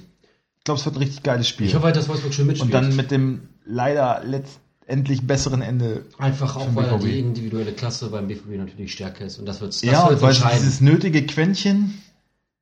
[0.59, 1.67] Ich glaube, es wird ein richtig geiles Spiel.
[1.67, 2.75] Ich hoffe halt, dass Wolfsburg schön mitspielt.
[2.75, 6.05] und dann mit dem leider letztendlich besseren Ende.
[6.19, 7.05] Einfach auch, weil BVB.
[7.05, 9.39] die individuelle Klasse beim BVB natürlich stärker ist.
[9.39, 12.03] Und das wird das ja, wird's weil sie dieses nötige Quäntchen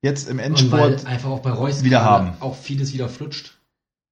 [0.03, 1.05] jetzt im Und Endsport.
[1.05, 2.35] einfach auch bei Reus wieder haben.
[2.39, 3.56] auch vieles wieder flutscht.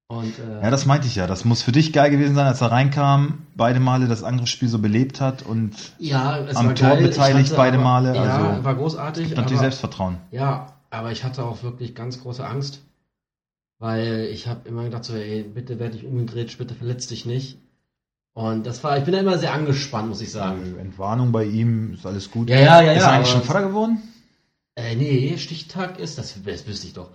[0.07, 1.25] Und äh, Ja, das meinte ich ja.
[1.27, 4.79] Das muss für dich geil gewesen sein, als er reinkam, beide Male das Angriffsspiel so
[4.79, 7.01] belebt hat und ja, am Tor geil.
[7.03, 9.29] Ich beteiligt hatte beide aber, Male, Ja, also war großartig.
[9.29, 10.17] natürlich aber, Selbstvertrauen.
[10.31, 12.81] Ja, aber ich hatte auch wirklich ganz große Angst,
[13.79, 17.57] weil ich habe immer gedacht so, ey, bitte werd dich umgedreht, bitte verletz dich nicht.
[18.33, 20.75] Und das war, ich bin da immer sehr angespannt, muss ich sagen.
[20.77, 22.49] Äh, Entwarnung bei ihm, ist alles gut.
[22.49, 23.07] Ja, ja, ja, Ist ja.
[23.07, 24.03] er eigentlich aber- schon Vater geworden?
[24.75, 27.09] Äh, nee, Stichtag ist, das, das wüsste ich doch.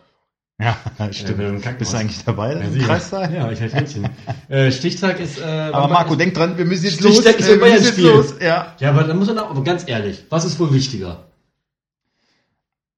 [0.61, 0.77] Ja,
[1.13, 1.39] stimmt.
[1.39, 1.79] Krankenhaus.
[1.79, 2.53] Bist du eigentlich dabei?
[2.55, 2.79] Ja, im.
[2.79, 3.33] Kreistag?
[3.33, 4.09] Ja, ich halt Händchen.
[4.49, 5.39] äh, Stichtag ist.
[5.41, 7.47] Äh, Aber Marco, denk dran, wir müssen jetzt Stichtag los.
[7.47, 8.35] ist äh, wir müssen jetzt los.
[8.41, 8.75] Ja.
[8.79, 11.25] Ja, aber dann muss man auch, aber ganz ehrlich, was ist wohl wichtiger?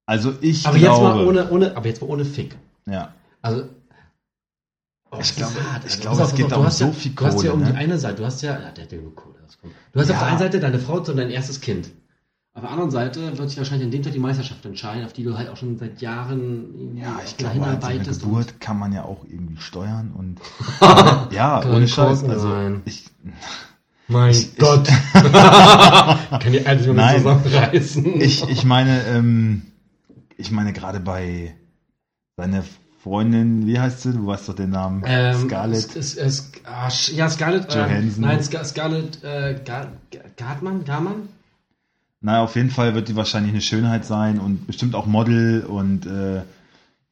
[0.06, 1.04] Also ich aber jetzt glaube.
[1.16, 2.56] mal ohne, ohne, aber jetzt mal ohne Fick.
[2.86, 3.14] ja.
[3.40, 3.64] Also.
[5.10, 6.62] Oh, Ich das glaube- ist hart, ich glaube, es auf, geht pass da auf, um
[6.64, 7.78] du hast so ja, viel Du hast ja Kohle, um die ne?
[7.78, 9.34] eine Seite, du hast ja, ja, der hat ja Kohle.
[9.92, 10.20] Du hast auf Ja.
[10.20, 11.90] der einen Seite deine Frau und dein erstes Kind.
[12.54, 15.24] Auf der anderen Seite wird sich wahrscheinlich an dem Tag die Meisterschaft entscheiden, auf die
[15.24, 18.22] du halt auch schon seit Jahren Ja, ich glaube, arbeitest.
[18.22, 20.38] Geburt kann man ja auch irgendwie steuern und
[21.32, 22.24] ja, ohne Scheiß.
[22.24, 22.82] Also nein.
[22.84, 23.06] ich,
[24.06, 24.86] mein Ich- Gott.
[25.14, 27.16] Kann die eigentlich Nein.
[27.22, 28.20] zusammenreißen.
[28.20, 29.62] ich, ich meine, ähm,
[30.36, 31.54] ich meine gerade bei
[32.36, 32.64] seiner
[33.02, 34.12] Freundin, wie heißt sie?
[34.12, 35.02] Du weißt doch den Namen.
[35.06, 35.96] Ähm, Scarlett.
[35.96, 37.72] Es, es, es, ah, ja, Scarlett.
[37.74, 38.22] Johansson.
[38.24, 40.84] Äh, nein, Scar Scarlett äh, Gar Gar- Gartmann?
[40.84, 41.28] Garmann?
[42.22, 46.06] Na, auf jeden Fall wird die wahrscheinlich eine Schönheit sein und bestimmt auch Model und
[46.06, 46.42] äh,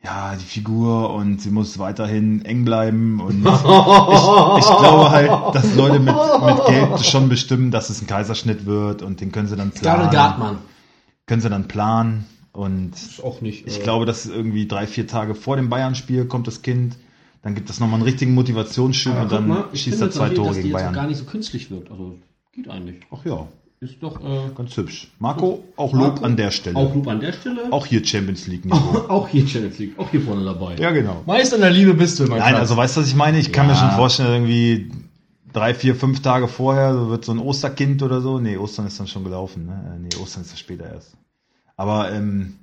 [0.02, 5.74] ja, die Figur und sie muss weiterhin eng bleiben und ich, ich glaube halt, dass
[5.74, 9.56] Leute mit, mit Geld schon bestimmen, dass es ein Kaiserschnitt wird und den können sie
[9.56, 9.96] dann planen.
[9.96, 10.58] Scarlett Gartmann.
[11.26, 13.66] Können sie dann planen und Ist auch nicht.
[13.66, 16.96] ich äh, glaube, dass irgendwie drei, vier Tage vor dem Bayern-Spiel kommt das Kind,
[17.42, 20.56] dann gibt es nochmal einen richtigen Motivationsschub und dann mal, schießt er zwei Tore dass
[20.56, 21.08] die gegen jetzt auch gar Bayern.
[21.08, 21.90] nicht so künstlich wirkt.
[21.90, 22.16] Also,
[22.52, 23.00] geht eigentlich.
[23.10, 23.48] Ach ja.
[23.80, 25.08] Ist doch äh, Ganz hübsch.
[25.18, 26.76] Marco, auch Lob Marco, an der Stelle.
[26.76, 27.72] auch Lob an der Stelle.
[27.72, 28.98] Auch hier Champions League Niveau.
[29.08, 30.76] auch hier Champions League, auch hier vorne dabei.
[30.76, 31.22] ja, genau.
[31.26, 32.60] Meister der Liebe bist du, mein Nein, Schatz.
[32.60, 33.38] also weißt du, was ich meine?
[33.38, 33.72] Ich kann Ja.
[33.72, 34.90] mir schon vorstellen, irgendwie
[35.54, 38.38] drei, vier, fünf Tage vorher so wird so ein Osterkind oder so.
[38.38, 39.64] Nee, Ostern ist dann schon gelaufen.
[39.66, 39.94] Ne?
[39.96, 41.16] Äh, Nee, Ostern ist ja später erst.
[41.76, 42.56] Aber, ähm,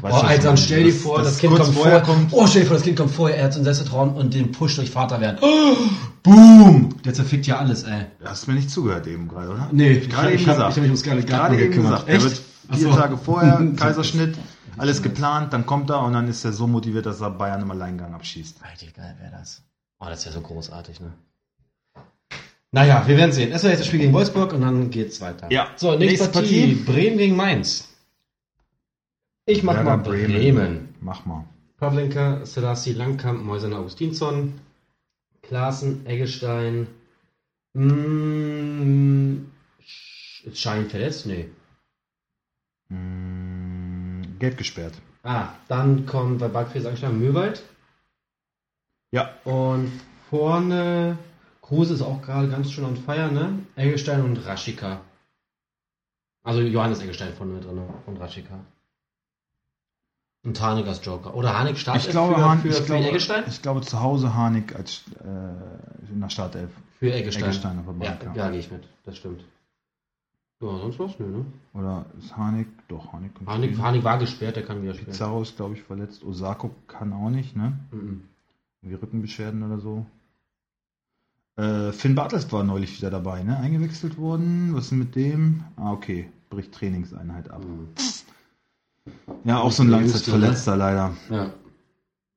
[0.00, 0.56] weißt Oh, was Alter, ich dann meine?
[0.58, 2.32] stell dir vor, das, Kind kurz kommt vorher kommt.
[2.32, 4.52] Oh, stell dir vor, das Kind kommt vorher, er hat so ein Selbstvertrauen und den
[4.52, 5.38] Push durch Vater werden.
[5.40, 5.76] Oh,
[6.22, 6.94] boom!
[7.04, 8.06] Der zerfickt ja alles, ey.
[8.18, 9.68] Du hast mir nicht zugehört eben gerade, oder?
[9.72, 10.70] Nee, gerade ich hab- gesagt.
[10.72, 12.06] ich hab mich um Scarlett gerade eben gekümmert.
[12.06, 12.08] gesagt.
[12.08, 12.40] Der wird
[12.80, 12.96] vier so.
[12.98, 14.36] Tage vorher, Kaiserschnitt,
[14.78, 17.70] alles geplant, dann kommt er und dann ist er so motiviert, dass er Bayern im
[17.70, 18.58] Alleingang abschießt.
[18.62, 19.62] Alter, wie geil wäre das.
[20.00, 21.12] Oh, das ist ja so großartig, ne?
[22.72, 23.50] Naja, wir werden sehen.
[23.52, 25.46] Erstmal jetzt das Spiel gegen Wolfsburg und dann geht's weiter.
[25.50, 25.68] Ja.
[25.76, 26.74] So, nächste, Nächste Partie.
[26.74, 26.74] Partie.
[26.92, 27.88] Bremen gegen Mainz.
[29.48, 30.94] Ich mach Werder mal Bremen.
[31.00, 31.44] Mach mal.
[31.78, 34.60] Pavlenka, Selassie, Langkamp, Mäusener, Augustinsson,
[35.42, 36.88] Klaassen, Eggestein,
[37.74, 39.46] mm,
[40.52, 41.26] Schein verletzt?
[41.26, 41.48] Nee.
[42.88, 44.94] Mm, Gelb gesperrt.
[45.22, 47.62] Ah, dann kommt bei Backfries angeschlagen Möwald
[49.12, 49.30] Ja.
[49.44, 49.92] und
[50.28, 51.18] vorne
[51.62, 53.60] Kruse ist auch gerade ganz schön on fire, ne?
[53.76, 55.00] Eggestein und Raschika.
[56.42, 58.64] Also Johannes Eggestein vorne drin und Raschika.
[60.46, 61.34] Und Harnik als Joker.
[61.34, 63.44] Oder Harnik startet Ich glaube, für, Hahn, für, ich, für glaube, Eggestein?
[63.48, 66.70] ich glaube zu Hause Harnik als äh, in der Startelf.
[67.00, 67.42] Für Eggestein.
[67.42, 68.44] Eggestein auf der ja, Bank, ja.
[68.44, 68.84] ja, gehe ich mit.
[69.04, 69.44] Das stimmt.
[70.60, 71.18] Ja, sonst was?
[71.18, 71.44] Nö, ne?
[71.74, 72.68] Oder ist Harnik?
[72.86, 73.84] Doch, Harnik kann Harnik, spielen.
[73.84, 75.10] Harnik war gesperrt, der kann wieder spielen.
[75.10, 76.22] Pizarro ist, glaube ich, verletzt.
[76.22, 77.72] Osako kann auch nicht, ne?
[77.90, 78.22] Mhm.
[78.82, 80.06] Wie Rückenbeschwerden oder so.
[81.56, 83.58] Äh, Finn Bartels war neulich wieder dabei, ne?
[83.58, 84.74] Eingewechselt worden.
[84.74, 85.64] Was ist denn mit dem?
[85.74, 86.30] Ah, okay.
[86.50, 87.64] Bricht Trainingseinheit ab.
[87.64, 87.88] Mhm.
[89.44, 90.38] Ja, auch so ein Der Jüngste, ne?
[90.38, 91.16] Langzeitverletzter leider.
[91.30, 91.52] Ja.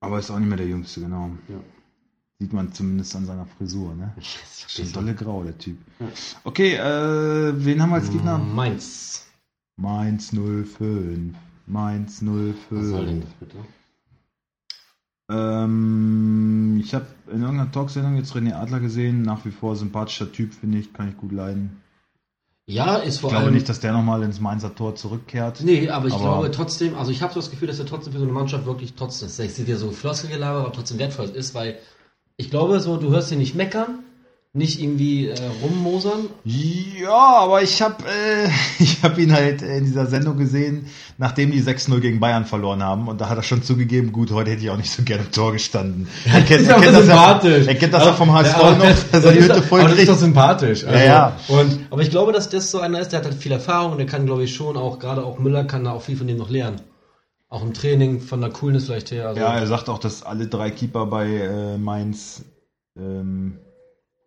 [0.02, 1.32] Aber ist auch nicht mehr der Jüngste, genau.
[1.48, 1.56] Ja.
[2.40, 4.14] Sieht man zumindest an seiner Frisur, ne?
[4.22, 5.78] Schon Schon dolle Grau, der Typ.
[6.00, 6.08] Ja.
[6.44, 8.38] Okay, äh, wen haben wir als Gegner?
[8.38, 9.26] Mainz.
[9.76, 11.36] Mainz 05.
[11.66, 12.56] Mainz 05.
[12.70, 13.58] Was soll denn das bitte?
[15.30, 19.22] Ähm, ich habe in irgendeiner Talksendung jetzt René Adler gesehen.
[19.22, 20.94] Nach wie vor sympathischer Typ, finde ich.
[20.94, 21.82] Kann ich gut leiden.
[22.70, 23.56] Ja, ist Ich vor glaube allem.
[23.56, 25.62] nicht, dass der nochmal ins Mainzer Tor zurückkehrt.
[25.62, 28.14] Nee, aber ich Aber- glaube trotzdem, also ich habe so das Gefühl, dass er trotzdem
[28.14, 31.56] für so eine Mannschaft wirklich trotzdem, das ist wieder so Floskelgelaber, aber trotzdem wertvoll ist,
[31.56, 31.80] weil
[32.38, 34.04] ich glaube so, du hörst ihn nicht meckern,
[34.52, 36.22] nicht irgendwie äh, rummosern.
[36.44, 38.50] Ja, aber ich habe äh,
[38.84, 40.88] ich hab ihn halt in dieser Sendung gesehen,
[41.20, 43.08] nachdem die 6-0 gegen Bayern verloren haben.
[43.08, 45.32] Und da hat er schon zugegeben, gut, heute hätte ich auch nicht so gerne im
[45.32, 46.08] Tor gestanden.
[46.26, 49.12] Er kennt, ist er kennt das ja, er kennt das ja vom HSV noch, das-
[49.12, 50.84] dass er die das ist Hütte doch- voll aber das ist doch sympathisch.
[50.84, 51.40] Also, ja.
[51.48, 53.98] Und, aber ich glaube, dass das so einer ist, der hat halt viel Erfahrung und
[54.00, 56.38] der kann, glaube ich, schon auch, gerade auch Müller kann da auch viel von dem
[56.38, 56.82] noch lernen.
[57.50, 59.28] Auch im Training, von der Coolness vielleicht her.
[59.30, 62.44] Also, Ja, er sagt auch, dass alle drei Keeper bei äh, Mainz
[62.98, 63.60] ähm,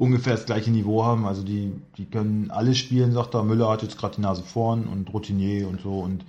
[0.02, 1.26] ungefähr das gleiche Niveau haben.
[1.26, 3.42] Also die, die können alle spielen, sagt er.
[3.44, 6.00] Müller hat jetzt gerade die Nase vorn und Routinier und so.
[6.00, 6.24] Und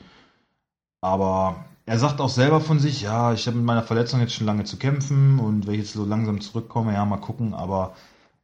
[1.02, 4.46] aber er sagt auch selber von sich, ja, ich habe mit meiner Verletzung jetzt schon
[4.48, 7.54] lange zu kämpfen und wenn ich jetzt so langsam zurückkomme, ja, mal gucken.
[7.54, 7.94] Aber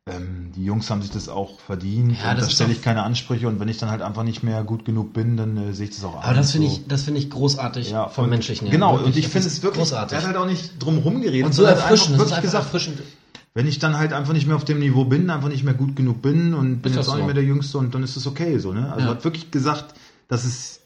[0.08, 2.18] ähm, die Jungs haben sich das auch verdient.
[2.22, 3.48] Ja, und das da stelle ich keine Ansprüche.
[3.48, 5.96] Und wenn ich dann halt einfach nicht mehr gut genug bin, dann äh, sehe ich
[5.96, 6.74] das auch aber das finde so.
[6.74, 8.72] ich, das finde ich großartig Ja, vom und- Menschlichen her.
[8.74, 10.14] Genau, Wirklich, und ich finde es wirklich, großartig.
[10.18, 11.46] er hat halt auch nicht drum rumgeredet.
[11.46, 13.00] und so sondern erfrischend, wirklich einfach gesagt, erfrischend.
[13.60, 15.94] Wenn ich dann halt einfach nicht mehr auf dem Niveau bin, einfach nicht mehr gut
[15.98, 17.18] genug bin und bin Ist jetzt auch so?
[17.18, 18.88] nicht mehr der Jüngste und dann ist es okay so, ne?
[18.90, 19.08] Also Ja.
[19.08, 19.96] er hat wirklich gesagt,
[20.30, 20.80] dass es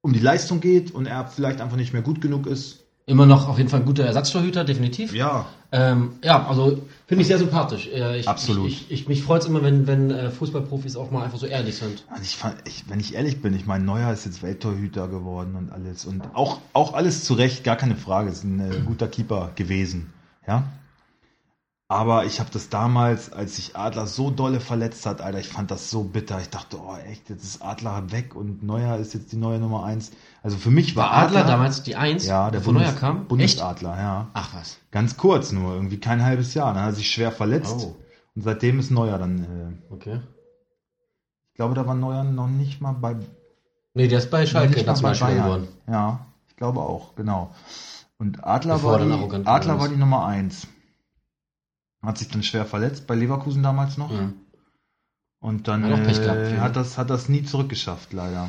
[0.00, 2.80] um die Leistung geht und er vielleicht einfach nicht mehr gut genug ist.
[3.04, 5.14] Immer noch auf jeden Fall ein guter Ersatztorhüter, definitiv.
[5.14, 7.86] Ja, Ähm, ja, also finde ich sehr sympathisch.
[7.88, 8.68] Äh, Ich, Absolut.
[8.68, 11.44] Ich, ich, ich, mich freut es immer, wenn, wenn äh, Fußballprofis auch mal einfach so
[11.46, 12.02] ehrlich sind.
[12.08, 12.54] also ich fand,
[12.88, 16.60] wenn ich ehrlich bin, ich meine, Neuer ist jetzt Welttorhüter geworden und alles und auch,
[16.72, 20.14] auch alles zu Recht, gar keine Frage, ist ein äh, guter Keeper gewesen,
[20.48, 20.64] ja?
[21.88, 25.70] Aber ich habe das damals, als sich Adler so dolle verletzt hat, Alter, ich fand
[25.70, 26.40] das so bitter.
[26.40, 29.84] Ich dachte, oh echt, jetzt ist Adler weg und Neuer ist jetzt die neue Nummer
[29.84, 30.10] eins.
[30.42, 33.18] Also für mich war, War Adler, damals die Eins, ja, der Bundes, Neuer kam?
[33.18, 33.28] Echt?
[33.28, 34.28] Bundesadler, ja.
[34.34, 34.78] Ach was.
[34.90, 36.74] Ganz kurz nur, irgendwie kein halbes Jahr.
[36.74, 37.94] Dann hat er sich schwer verletzt Oh.
[38.34, 39.44] und seitdem ist Neuer dann.
[39.90, 40.20] Äh, Okay.
[41.52, 43.14] ich glaube, da war Neuer noch nicht mal bei
[43.94, 45.68] Nee, der ist bei Schalke nicht mal bei Nationalspieler geworden.
[45.88, 47.54] Ja, ich glaube auch, genau.
[48.18, 48.98] Und Adler Bevor war
[49.38, 50.66] die, Adler war die Nummer eins.
[52.06, 54.10] Hat sich dann schwer verletzt, bei Leverkusen damals noch.
[54.10, 54.34] Mhm.
[55.40, 58.48] Und dann Hat gehabt, äh, hat, das, hat das nie zurückgeschafft, leider.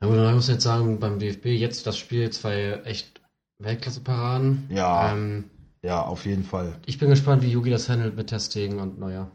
[0.00, 3.20] Ja, gut, ich muss jetzt sagen, beim DFB jetzt das Spiel zwei echt
[3.58, 4.68] Weltklasse-Paraden.
[4.70, 5.12] Ja.
[5.12, 5.44] Ähm,
[5.82, 6.78] Ja, auf jeden Fall.
[6.86, 9.30] ich bin gespannt, wie Yugi das handelt mit Testegen und Neuer.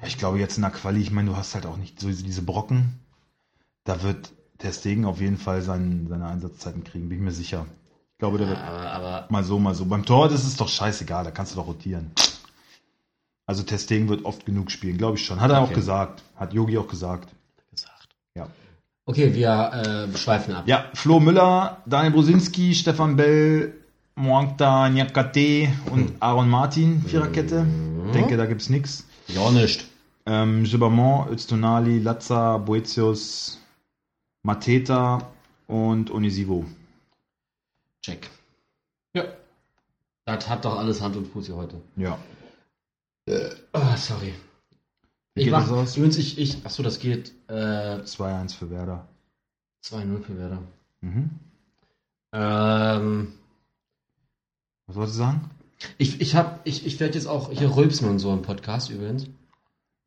[0.00, 2.08] Ja, ich glaube jetzt in der Quali, ich meine, du hast halt auch nicht so
[2.08, 2.98] diese Brocken.
[3.84, 7.66] Da wird der Stegen auf jeden Fall seinen, seine Einsatzzeiten kriegen, bin ich mir sicher.
[8.12, 9.86] Ich glaube, der wird Aber, aber mal so, mal so.
[9.86, 12.10] Beim Tor, das ist doch scheißegal, da kannst du doch rotieren.
[13.50, 15.40] Also Testegen wird oft genug spielen, glaube ich schon.
[15.40, 15.74] Hat er auch Okay.
[15.74, 16.22] gesagt.
[16.36, 17.30] Hat Yogi auch gesagt.
[17.72, 18.06] gesagt.
[18.36, 18.46] Ja.
[19.06, 20.68] Okay, wir äh, schweifen ab.
[20.68, 23.74] Ja, Flo Müller, Daniel Brusinski, Stefan Bell,
[24.14, 27.64] Moankta Nyakate und Aaron Martin, Viererkette.
[27.64, 28.12] Mhm.
[28.12, 29.04] Denke, da gibt's nix.
[29.26, 29.84] Ja, nicht.
[30.26, 33.58] Ähm, Gibamon, Öztunali, Lazza, Boetius,
[34.44, 35.28] Mateta
[35.66, 36.64] und Onisivo.
[38.00, 38.30] Check.
[39.12, 39.24] Ja.
[40.24, 41.80] Das hat doch alles Hand und Fuß hier heute.
[41.96, 42.16] Ja.
[43.72, 44.34] Ah, sorry.
[45.34, 45.96] Wie Ich geht das aus?
[45.96, 47.52] übrigens, ich, ich, achso, das geht äh,
[48.02, 49.06] 2-1 für Werder.
[49.84, 50.58] 2-0 für Werder.
[51.00, 51.30] Mhm.
[52.32, 53.32] Ähm,
[54.86, 55.50] Was wolltest du sagen?
[55.98, 59.26] ich ich, hab, ich, ich werde jetzt auch hier rülpsen und so im Podcast übrigens.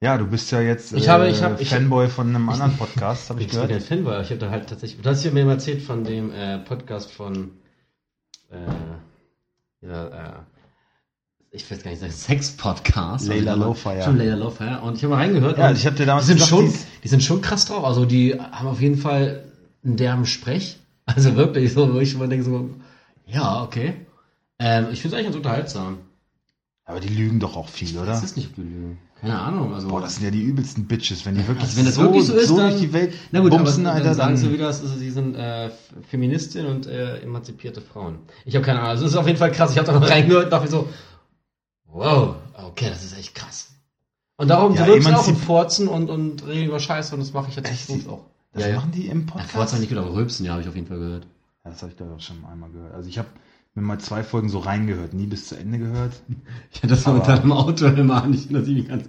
[0.02, 3.30] Ja, du bist ja jetzt Ich habe- ich habe- ich- Fanboy von einem anderen Podcast,
[3.30, 3.84] habe ich Ich bin kein gehört.
[3.84, 5.02] Fan, weil ich habe da halt tatsächlich.
[5.02, 7.52] Du hast ja mir mal erzählt von dem äh, Podcast von.
[8.52, 10.40] Äh, ja, äh,
[11.56, 13.28] ich weiß gar nicht, Sex-Podcast.
[13.28, 14.02] Layla Also, Lowfire.
[14.04, 14.82] Schon Layla Lowfire.
[14.82, 15.58] Und ich habe mal reingehört.
[15.58, 17.84] Ja, ich habe dir die damals sind, gesagt, schon, die die sind schon krass drauf.
[17.86, 19.44] Also, die haben auf jeden Fall
[19.84, 20.78] einen derben Sprech.
[21.06, 22.70] Also wirklich so, wo ich immer denke, so,
[23.28, 23.94] ja, okay.
[24.58, 25.98] Ähm, ich finde es eigentlich ganz unterhaltsam.
[26.86, 28.06] aber die lügen doch auch viel, oder?
[28.06, 29.00] Das ist nicht gelügen.
[29.20, 29.74] Keine Ahnung.
[29.74, 32.02] Also, Boah, das sind ja die übelsten Bitches, wenn die wirklich Also wenn das so,
[32.04, 34.38] wirklich so ist, so dann- durch die Welt Na gut, bumsen, aber Alter, dann sagen
[34.38, 35.70] sie wieder, dass sie sind äh,
[36.10, 38.20] Feministin und äh, emanzipierte Frauen.
[38.46, 38.92] Ich habe keine Ahnung.
[38.92, 39.72] Also es ist auf jeden Fall krass.
[39.72, 40.88] Ich habe da mal reingehört und dachte so,
[41.94, 42.36] wow,
[42.68, 43.70] okay, das ist echt krass.
[44.38, 47.34] Und darum Ja, ja, wirklich auch und Forzen und, und reden über Scheiße und das
[47.34, 47.90] mache ich jetzt Echt?
[47.90, 48.26] echt auch.
[48.52, 48.76] das ja, ja.
[48.78, 49.52] machen die im Ja, Podcast?
[49.52, 51.28] Forzen nicht gehört, aber Rülpsen, ja, habe ich auf jeden Fall gehört.
[51.64, 52.94] Ja, das habe ich da auch schon einmal gehört.
[52.94, 53.28] Also ich habe
[53.76, 56.14] mir mal zwei Folgen so reingehört, nie bis zu Ende gehört.
[56.82, 59.08] Ja, das war Aber- mit deinem Auto immer nicht, dass ich mich ganz.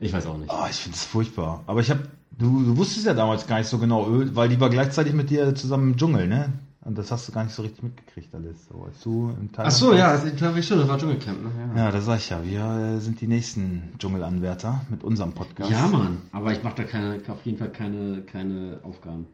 [0.00, 0.50] Ich weiß auch nicht.
[0.52, 1.64] Oh, ich finde es furchtbar.
[1.66, 4.70] Aber ich habe, du, du wusstest ja damals gar nicht so genau, weil die war
[4.70, 6.52] gleichzeitig mit dir zusammen im Dschungel, ne?
[6.88, 8.66] Und das hast du gar nicht so richtig mitgekriegt alles.
[8.66, 11.42] So, als du im Teil Ach so, ja, das glaube ich schon, das war Dschungelcamp,
[11.42, 11.50] ne?
[11.76, 11.84] Ja.
[11.84, 15.70] Ja, da sag ich ja, wir äh, sind die nächsten Dschungelanwärter mit unserem Podcast.
[15.70, 19.26] ja, Mann, aber ich mache da keine, auf jeden Fall keine, keine Aufgaben.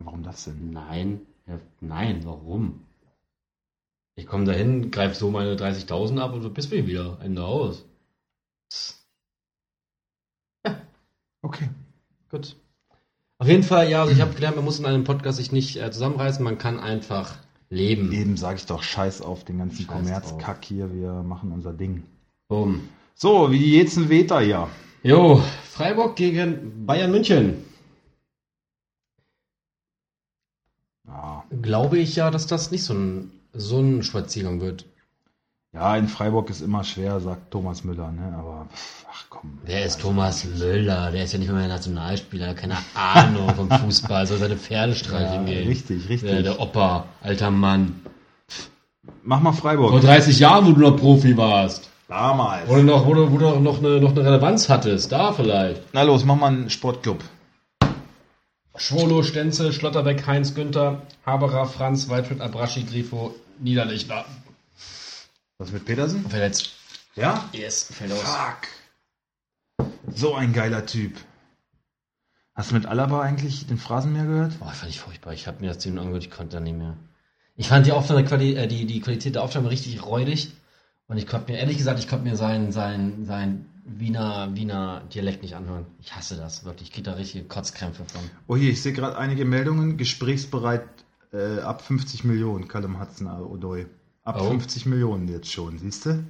[0.00, 0.72] Warum das denn?
[0.72, 2.80] Nein, ja, nein, warum?
[4.16, 7.18] Ich komme dahin, greif so meine 30.000 ab und du bist mir wieder.
[7.22, 7.84] Ende aus.
[11.42, 11.68] Okay.
[12.30, 12.56] Gut.
[13.42, 15.74] Auf jeden Fall, ja, also ich habe gelernt, man muss in einem Podcast sich nicht
[15.74, 17.34] äh, zusammenreißen, man kann einfach
[17.70, 18.12] leben.
[18.12, 22.04] Eben sage ich doch, scheiß auf den ganzen Scheiß Kommerzkack hier, wir machen unser Ding.
[22.46, 22.88] Boom.
[23.16, 24.68] So, wie die Jetzen Weter hier.
[25.02, 27.64] Jo, Freiburg gegen Bayern München.
[31.08, 31.42] Ja.
[31.62, 34.84] Glaube ich ja, dass das nicht so ein, so ein Spaziergang wird.
[35.74, 38.34] Ja, in Freiburg ist immer schwer, sagt Thomas Müller, ne?
[38.38, 38.68] Aber
[39.10, 39.58] ach komm.
[39.64, 41.10] Wer ist Thomas Müller?
[41.10, 45.46] Der ist ja nicht mehr Nationalspieler, keine Ahnung vom Fußball, soll seine Pferde Ja, streicheln
[45.46, 45.66] gehen.
[45.68, 46.30] richtig, richtig.
[46.30, 48.00] Der, der Opa, alter Mann.
[49.22, 49.90] Mach mal Freiburg.
[49.90, 51.88] Vor 30 Jahren, wo du noch Profi warst.
[52.08, 52.68] Damals.
[52.68, 55.10] Wo du noch, wo du, wo du noch, eine, noch eine Relevanz hattest.
[55.10, 55.82] Da vielleicht.
[55.94, 57.24] Na los, mach mal einen Sportclub.
[58.76, 64.24] Schwolo, Stenzel, Schlotterbeck, Heinz, Günther, Haberer, Franz, Waldschmidt, Abraschi, Grifo, Niederlichter.
[65.62, 66.28] Was mit Petersen?
[66.28, 66.72] Verletzt.
[67.14, 67.48] Ja?
[67.52, 68.18] Yes, fällt aus.
[68.18, 69.86] Fuck.
[70.12, 71.12] So ein geiler Typ.
[72.52, 74.58] Hast du mit Alaba eigentlich den Phrasenmeer gehört?
[74.58, 75.34] Boah, fand ich furchtbar.
[75.34, 76.96] Ich habe mir das Team angehört, ich konnte da nicht mehr.
[77.54, 80.50] Ich fand die Aufnahme, äh, die, die Qualität der Aufnahme richtig räudig.
[81.06, 85.42] Und ich konnte mir, ehrlich gesagt, ich konnte mir sein, sein, sein Wiener, Wiener Dialekt
[85.42, 85.86] nicht anhören.
[86.00, 86.88] Ich hasse das, wirklich.
[86.88, 88.22] Ich kriege da richtige Kotzkrämpfe von.
[88.48, 89.96] Oh hier, ich sehe gerade einige Meldungen.
[89.96, 90.88] Gesprächsbereit
[91.32, 93.86] äh, ab 50 Millionen, Callum Hudson Odoi.
[94.24, 94.50] Ab Oh.
[94.50, 96.24] 50 Millionen jetzt schon, siehst du?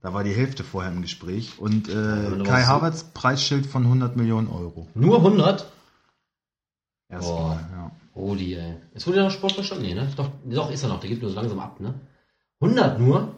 [0.00, 1.58] Da war die Hälfte vorher im Gespräch.
[1.58, 4.86] Und äh, Kai Havertz Preisschild von 100 Millionen Euro.
[4.94, 5.66] Nur 100?
[7.10, 7.60] Erstmal, Boah.
[7.72, 7.90] ja.
[8.14, 8.74] Rudi, ey.
[8.94, 10.08] Jetzt wurde ja noch Sport verstanden, nee, ne?
[10.16, 11.00] Doch, doch, ist er noch.
[11.00, 11.94] Der gibt nur so langsam ab, ne?
[12.60, 13.34] 100 nur?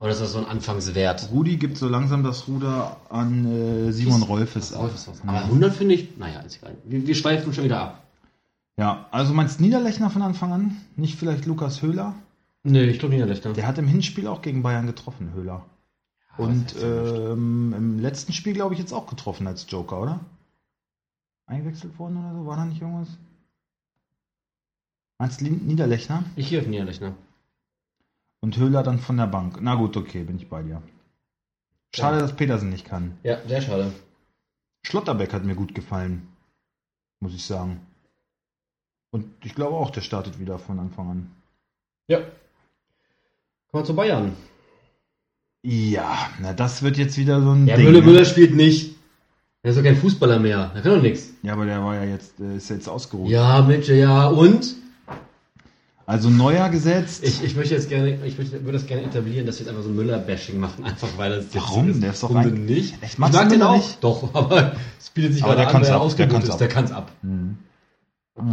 [0.00, 1.28] Oder ist das so ein Anfangswert?
[1.32, 3.46] Rudi gibt so langsam das Ruder an
[3.88, 4.82] äh, Simon Rolfes ab.
[4.82, 5.22] Rolf ist was.
[5.22, 6.76] Aber 100 finde ich, naja, ist egal.
[6.84, 8.02] Wir, wir schweifen schon wieder ab.
[8.76, 10.76] Ja, also meinst Niederlechner von Anfang an?
[10.96, 12.14] Nicht vielleicht Lukas Höhler?
[12.64, 13.52] Nee, ich glaube nicht, Lichter.
[13.52, 15.64] Der hat im Hinspiel auch gegen Bayern getroffen, Höhler.
[16.36, 20.20] Und ja ähm, im letzten Spiel, glaube ich, jetzt auch getroffen als Joker, oder?
[21.46, 22.46] Eingewechselt worden oder so?
[22.46, 23.08] War da nicht irgendwas?
[25.18, 26.24] Meinst du Niederlechner?
[26.36, 27.14] Ich gehe auf Niederlechner.
[28.40, 29.58] Und Höhler dann von der Bank.
[29.60, 30.82] Na gut, okay, bin ich bei dir.
[31.94, 32.22] Schade, Ja.
[32.22, 33.16] dass Petersen nicht kann.
[33.22, 33.92] Ja, sehr schade.
[34.82, 36.28] Schlotterbeck hat mir gut gefallen.
[37.20, 37.80] Muss ich sagen.
[39.10, 41.30] Und ich glaube auch, der startet wieder von Anfang an.
[42.08, 42.18] Ja.
[43.74, 44.32] Wir zu Bayern.
[45.66, 47.86] Ja, na das wird jetzt wieder so ein Ja, Ding.
[47.86, 48.06] Müller, ne?
[48.06, 48.94] Müller spielt nicht.
[49.62, 50.70] Er ist doch kein Fußballer mehr.
[50.74, 51.30] Er kann doch nichts.
[51.42, 53.30] Ja, aber der war ja jetzt, äh, ist jetzt ausgeruht.
[53.30, 54.26] Ja, Mensch, ja.
[54.26, 54.74] Und?
[56.06, 57.24] Also Neuer gesetzt.
[57.24, 59.82] Ich, ich möchte jetzt gerne, ich möchte, würde das gerne etablieren, dass wir jetzt einfach
[59.84, 61.90] so ein Müller-Bashing machen, einfach weil das jetzt Warum?
[61.90, 62.02] ist.
[62.02, 62.94] Der ist doch ein- denn nicht.
[63.02, 63.76] Ich mag den auch.
[63.76, 64.04] nicht?
[64.04, 65.90] Doch, aber es bietet sich Aber der an, weil er
[66.28, 66.50] kann's ist.
[66.50, 66.58] ab.
[66.58, 67.10] Der kann's ab.
[67.22, 67.56] Mhm.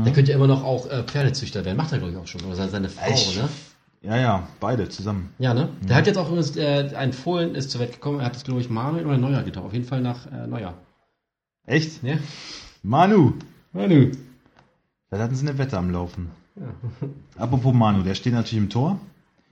[0.06, 1.76] Der könnte ja immer noch auch äh, Pferdezüchter werden.
[1.76, 2.42] Macht er, glaube ich, auch schon.
[2.46, 3.36] Oder seine Frau, Echt?
[3.36, 3.50] ne?
[4.04, 5.34] Ja, ja, beide zusammen.
[5.38, 5.70] Ja, ne?
[5.82, 5.88] Mhm.
[5.88, 8.20] Der hat jetzt auch übrigens, äh, ein Fohlen ist zur Welt gekommen.
[8.20, 9.68] Er hat das, glaube ich, Manuel oder Neuer getauft.
[9.68, 10.74] Auf jeden Fall nach äh, Neuer.
[11.68, 12.02] Echt?
[12.04, 12.18] Ja?
[12.82, 13.34] Manu.
[13.74, 14.12] Manu.
[15.12, 16.32] Da hatten sie eine Wette am Laufen.
[16.56, 16.74] Ja.
[17.44, 19.00] Apropos Manu, der steht natürlich im Tor.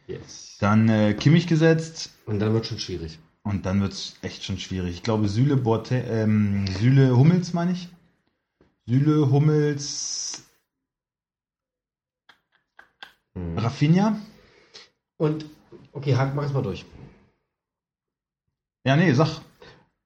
[0.08, 0.58] Yes.
[0.60, 2.12] Dann äh, Kimmich gesetzt.
[2.26, 3.20] Und dann wird schon schwierig.
[3.44, 4.96] Und dann wird's echt schon schwierig.
[4.96, 7.90] Ich glaube, Süle, Borte, ähm, Süle Hummels meine ich.
[8.88, 10.44] Süle Hummels,
[13.36, 13.58] Mhm.
[13.60, 14.18] Rafinha.
[15.20, 15.46] Und,
[15.92, 16.86] okay, Hack, mach es mal durch.
[18.86, 19.42] Ja, nee, sag.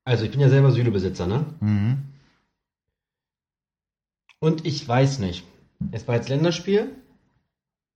[0.04, 1.46] Also, ich bin ja selber Süle-Besitzer, ne?
[1.62, 2.04] Mhm.
[4.40, 5.46] Und ich weiß nicht.
[5.92, 6.96] Es war jetzt Länderspiel.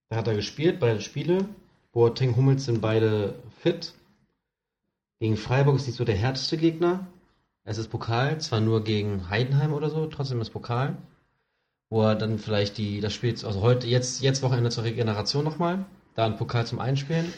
[0.10, 1.50] Da hat er gespielt, beide Spiele.
[1.92, 3.94] Boateng, Hummels sind beide fit.
[5.20, 7.08] Gegen Freiburg ist nicht so der härteste Gegner.
[7.64, 10.96] Es ist Pokal, zwar nur gegen Heidenheim oder so, trotzdem ist Pokal.
[11.90, 15.86] Wo er dann vielleicht die, das Spiel, also heute, jetzt, jetzt Wochenende zur Regeneration nochmal.
[16.18, 17.32] Da ein Pokal zum Einspielen.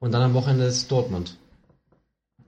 [0.00, 1.36] Und dann am Wochenende ist Dortmund.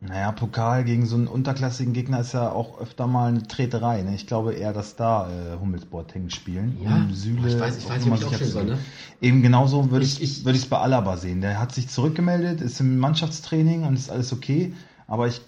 [0.01, 4.03] Naja, Pokal gegen so einen unterklassigen Gegner ist ja auch öfter mal eine Treterei.
[4.03, 4.15] Ne?
[4.17, 6.77] Ich glaube eher, dass da äh, Hummels Boateng spielen.
[6.85, 8.79] um Süle ich weiß, ich weiß nochmal ich auch zu soll, ne?
[9.21, 11.41] Eben genauso würde Ich- es bei Alaba sehen.
[11.43, 14.73] Der hat sich zurückgemeldet, ist im Mannschaftstraining und ist alles okay.
[15.07, 15.41] Aber ich,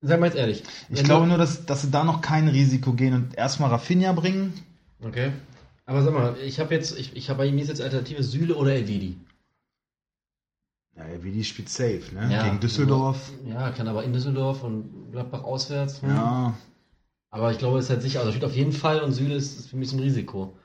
[0.00, 0.62] Sag mal jetzt ehrlich.
[0.88, 4.54] ich glaube nur, dass, dass sie da noch kein Risiko gehen und erstmal Rafinha bringen.
[5.02, 5.32] Okay.
[5.86, 8.72] Aber sag mal, ich habe jetzt, ich, ich habe bei ihm jetzt Alternative Süle oder
[8.72, 9.18] Elvidi.
[10.96, 12.32] Ja, die spielt safe, ne?
[12.32, 12.44] Ja.
[12.44, 13.32] Gegen Düsseldorf.
[13.44, 16.00] Ja, kann aber in Düsseldorf und Gladbach auswärts.
[16.02, 16.08] hm.
[16.08, 16.54] Ja.
[17.30, 18.20] Aber ich glaube, es ist halt sicher.
[18.20, 20.56] Also steht auf jeden Fall und Süle ist, ist für mich ein Risiko.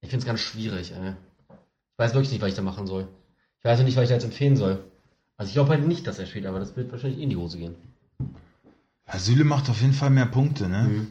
[0.00, 1.12] Ich finde es ganz schwierig, ey.
[1.50, 3.06] Ich weiß wirklich nicht, was ich da machen soll.
[3.60, 4.84] Ich weiß auch nicht, was ich da jetzt empfehlen soll.
[5.36, 7.58] Also ich glaube halt nicht, dass er spielt, aber das wird wahrscheinlich in die Hose
[7.58, 7.76] gehen.
[9.06, 9.18] ja.
[9.18, 10.82] Süle macht auf jeden Fall mehr Punkte, ne?
[10.82, 11.06] Mhm.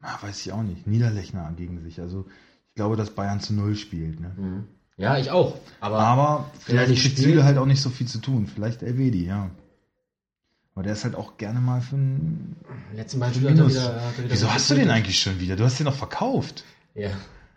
[0.00, 0.86] Ah, weiß ich auch nicht.
[0.86, 2.00] Niederlechner gegen sich.
[2.00, 2.26] Also
[2.68, 4.32] ich glaube, dass Bayern zu Null spielt, ne?
[4.36, 4.64] Mhm.
[4.96, 5.56] Ja, ich auch.
[5.80, 8.46] Aber, Aber vielleicht spielt- Süle halt auch nicht so viel zu tun.
[8.46, 9.50] Vielleicht Elvedi, ja.
[10.74, 12.56] Aber der ist halt auch gerne mal für ein
[12.94, 15.40] letzten Mal Spiel hat er wieder, hat er wieder Wieso hast du den eigentlich schon
[15.40, 15.56] wieder?
[15.56, 16.64] Du hast den doch verkauft.
[16.94, 17.10] Ja.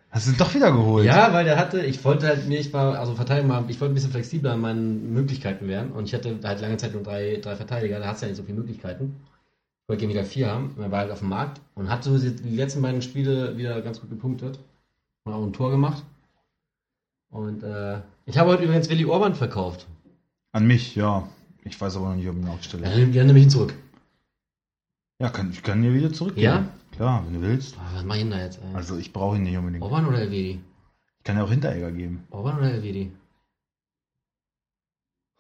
[0.10, 1.06] Hast du ihn doch wieder geholt.
[1.06, 3.96] Ja, weil der hatte, ich wollte halt mich mal, also verteidigen mal, ich wollte ein
[3.96, 7.56] bisschen flexibler an meinen Möglichkeiten werden und ich hatte halt lange Zeit nur drei, drei
[7.56, 9.16] Verteidiger, da hast du ja nicht so viele Möglichkeiten.
[9.92, 12.56] Wollte gerne wieder vier haben, er war halt auf dem Markt und hat so die
[12.56, 14.58] letzten beiden Spiele wieder ganz gut gepunktet
[15.26, 16.02] und auch ein Tor gemacht.
[17.30, 19.88] Und äh, ich habe heute übrigens Willi Orban verkauft.
[20.54, 21.28] An mich, ja.
[21.66, 22.84] Ich weiß aber noch nicht, ob ich ihn Ja, aufstelle.
[22.84, 23.74] dann, dann nehme ich ihn zurück.
[25.20, 26.46] Ja, kann, ich kann dir wieder zurückgeben.
[26.46, 26.66] Ja?
[26.92, 27.76] Klar, wenn du willst.
[27.78, 28.62] Oh, was mach ich denn da jetzt?
[28.64, 28.74] Ey?
[28.74, 29.84] Also ich brauche ihn nicht unbedingt.
[29.84, 30.62] Orban oder Elvedi?
[31.18, 32.26] Ich kann ja auch Hinteregger geben.
[32.32, 33.12] Orban oder Elvedi?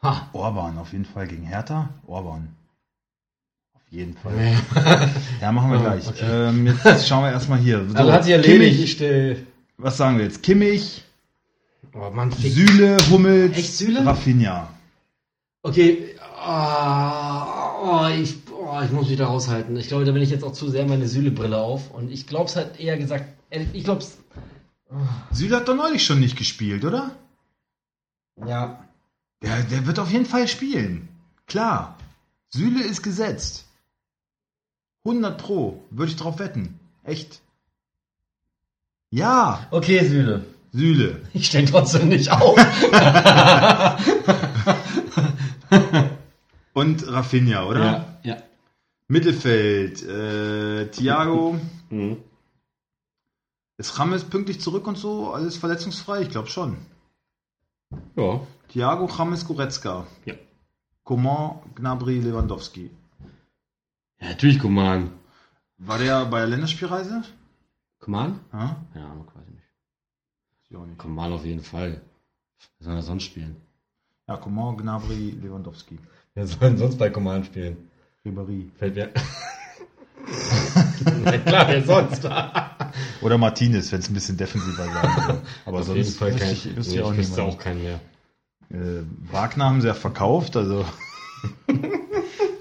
[0.03, 0.27] Ha!
[0.33, 1.87] Orban, auf jeden Fall gegen Hertha.
[2.05, 2.53] Orban.
[3.91, 4.33] Jeden Fall.
[4.33, 4.57] Nee.
[5.41, 6.07] Ja, machen wir Oh, gleich.
[6.07, 6.25] okay.
[6.49, 7.87] Ähm, jetzt schauen wir erstmal hier.
[7.89, 8.97] So, Also hat sich erledigt.
[8.99, 9.43] Kimmich,
[9.77, 10.41] was sagen wir jetzt?
[10.43, 11.03] Kimmich,
[11.93, 14.05] Oh Mann, Süle, Hummels, Echt Süle?
[14.05, 14.69] Rafinha.
[15.63, 19.75] Okay, ah, oh, ich, oh, ich muss mich da raushalten.
[19.75, 21.91] Ich glaube, da bin ich jetzt auch zu sehr meine Sühle-Brille auf.
[21.91, 23.25] Und ich glaube es halt eher gesagt,
[23.73, 24.17] ich glaube es.
[25.31, 27.11] Süle hat doch neulich schon nicht gespielt, oder?
[28.45, 28.85] Ja.
[29.43, 31.09] Der, der wird auf jeden Fall spielen.
[31.45, 31.97] Klar.
[32.49, 33.65] Süle ist gesetzt.
[35.05, 35.83] 100 pro.
[35.89, 36.79] Würde ich drauf wetten.
[37.03, 37.41] Echt.
[39.09, 40.45] Ja, Okay, Sühle.
[40.71, 41.21] Süle.
[41.33, 42.55] Ich stehe trotzdem nicht auf.
[46.73, 47.83] Und Rafinha, oder?
[47.85, 48.37] ja, ja.
[49.07, 50.01] Mittelfeld.
[50.03, 51.59] Äh, Thiago.
[51.89, 52.17] Mhm.
[53.77, 55.33] Ist Rames pünktlich zurück und so?
[55.33, 56.21] Alles verletzungsfrei?
[56.21, 56.77] Ich glaube schon.
[58.15, 58.39] Ja.
[58.69, 60.05] Thiago, Rames, Goretzka.
[60.25, 60.35] Ja.
[61.03, 62.91] Coman, Gnabry, Lewandowski.
[64.21, 65.11] Ja, natürlich Kuman.
[65.79, 67.23] War der bei der Länderspielreise?
[67.99, 68.39] Kuman?
[68.53, 68.77] Ja?
[68.95, 69.63] Ja, weiß ich nicht.
[70.69, 70.99] Ich auch nicht.
[70.99, 72.01] Kuman auf jeden Fall.
[72.77, 73.55] Was soll er sonst spielen?
[74.27, 75.97] Ja, Coman, Gnabry, Lewandowski.
[76.35, 77.89] Wer soll denn sonst bei Kuman spielen?
[78.25, 78.69] Ribéry.
[78.77, 79.09] Fällt mir.
[81.23, 82.23] Na klar, wer sonst?
[83.21, 85.41] Oder Martinez, wenn es ein bisschen defensiver sein soll.
[85.65, 86.51] Aber Auf sonst Fall kein.
[86.53, 87.99] ich, wüsste nee, ich auch ich auch keinen mehr.
[88.69, 90.85] Äh, Wagner haben sie ja verkauft, also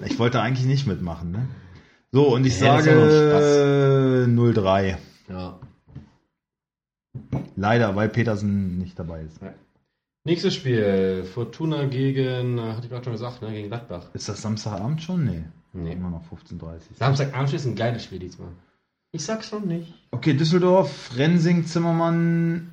[0.04, 1.30] ich wollte eigentlich nicht mitmachen.
[1.30, 1.48] Ne?
[2.12, 4.96] So, und ich Ja, sage 0-3.
[5.28, 5.58] Ja.
[7.56, 9.40] Leider, weil Petersen nicht dabei ist.
[10.24, 14.06] Nächstes Spiel, Fortuna gegen, äh, hatte ich gerade schon gesagt, ne, gegen Gladbach.
[14.12, 15.24] Ist das Samstagabend schon?
[15.24, 15.44] Nee.
[15.72, 15.92] Nee.
[15.92, 18.48] Immer noch 15.30 Samstagabend ist ein geiles Spiel diesmal.
[19.12, 19.92] Ich sag's schon nicht.
[20.10, 22.70] Okay, Düsseldorf, Rensing, Zimmermann,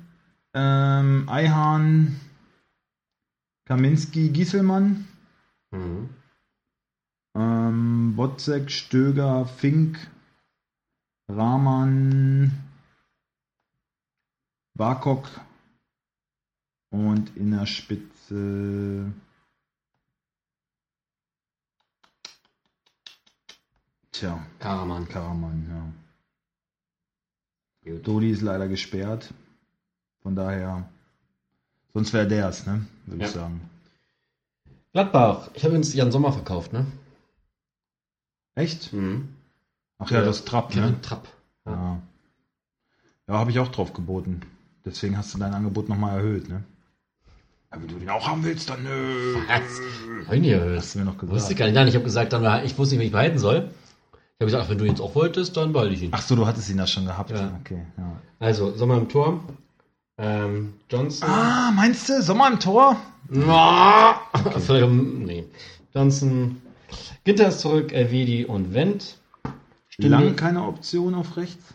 [0.54, 2.20] ähm, Eihahn,
[3.66, 5.06] Kaminski, Gieselmann,
[5.70, 6.08] Mhm.
[7.38, 10.10] Ähm, Botzek, Stöger, Fink,
[11.28, 12.52] Rahman,
[14.74, 15.28] Barkok
[16.90, 19.12] und in der Spitze
[24.12, 25.06] Tja, Karaman.
[25.08, 25.66] Karaman,
[27.84, 27.92] ja.
[27.92, 28.06] Gut.
[28.06, 29.32] Dodi ist leider gesperrt.
[30.22, 30.88] Von daher.
[31.94, 32.84] Sonst wäre der es, ne?
[33.06, 33.40] Würde ich Ja.
[33.40, 33.70] sagen.
[34.92, 35.50] Gladbach.
[35.54, 36.86] Ich habe übrigens Jan Sommer verkauft, ne?
[38.58, 38.92] Echt?
[38.92, 39.28] Mhm.
[39.98, 40.96] Ach ja, das Trapp, ne?
[41.00, 41.28] Trapp.
[41.64, 41.72] Ja.
[41.72, 41.98] Ja.
[43.28, 44.40] Ja, habe ich auch drauf geboten.
[44.84, 46.64] Deswegen hast du dein Angebot nochmal erhöht, ne?
[47.70, 49.36] Ja, wenn du den auch haben willst, dann nö.
[49.46, 50.26] Was?
[50.26, 50.78] Hab ich nicht erhöht.
[50.78, 51.36] Hast du mir noch gesagt.
[51.36, 51.74] Wusste ich gar nicht.
[51.74, 53.70] Nein, ich habe gesagt, dann, ich wusste nicht, wie ich behalten soll.
[54.12, 56.10] Ich habe gesagt, ach, wenn du ihn jetzt auch wolltest, dann behalte ich ihn.
[56.12, 57.30] Ach so, du hattest ihn da schon gehabt.
[57.30, 57.52] Ja.
[57.60, 58.16] Okay, ja.
[58.40, 59.40] Also, Sommer im Tor.
[60.16, 61.28] Ähm, Johnson.
[61.28, 62.22] Ah, meinst du?
[62.22, 62.96] Sommer im Tor?
[63.30, 65.44] Um- nee.
[65.94, 66.60] Johnson.
[67.24, 69.18] Ginter ist zurück, Elvedi und Wendt.
[69.90, 71.74] Stindl- Lang keine Option auf rechts?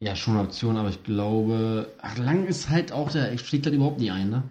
[0.00, 3.74] Ja, schon eine Option, aber ich glaube, ach, Lang ist halt auch der, steht halt
[3.74, 4.42] überhaupt nie ein, ne?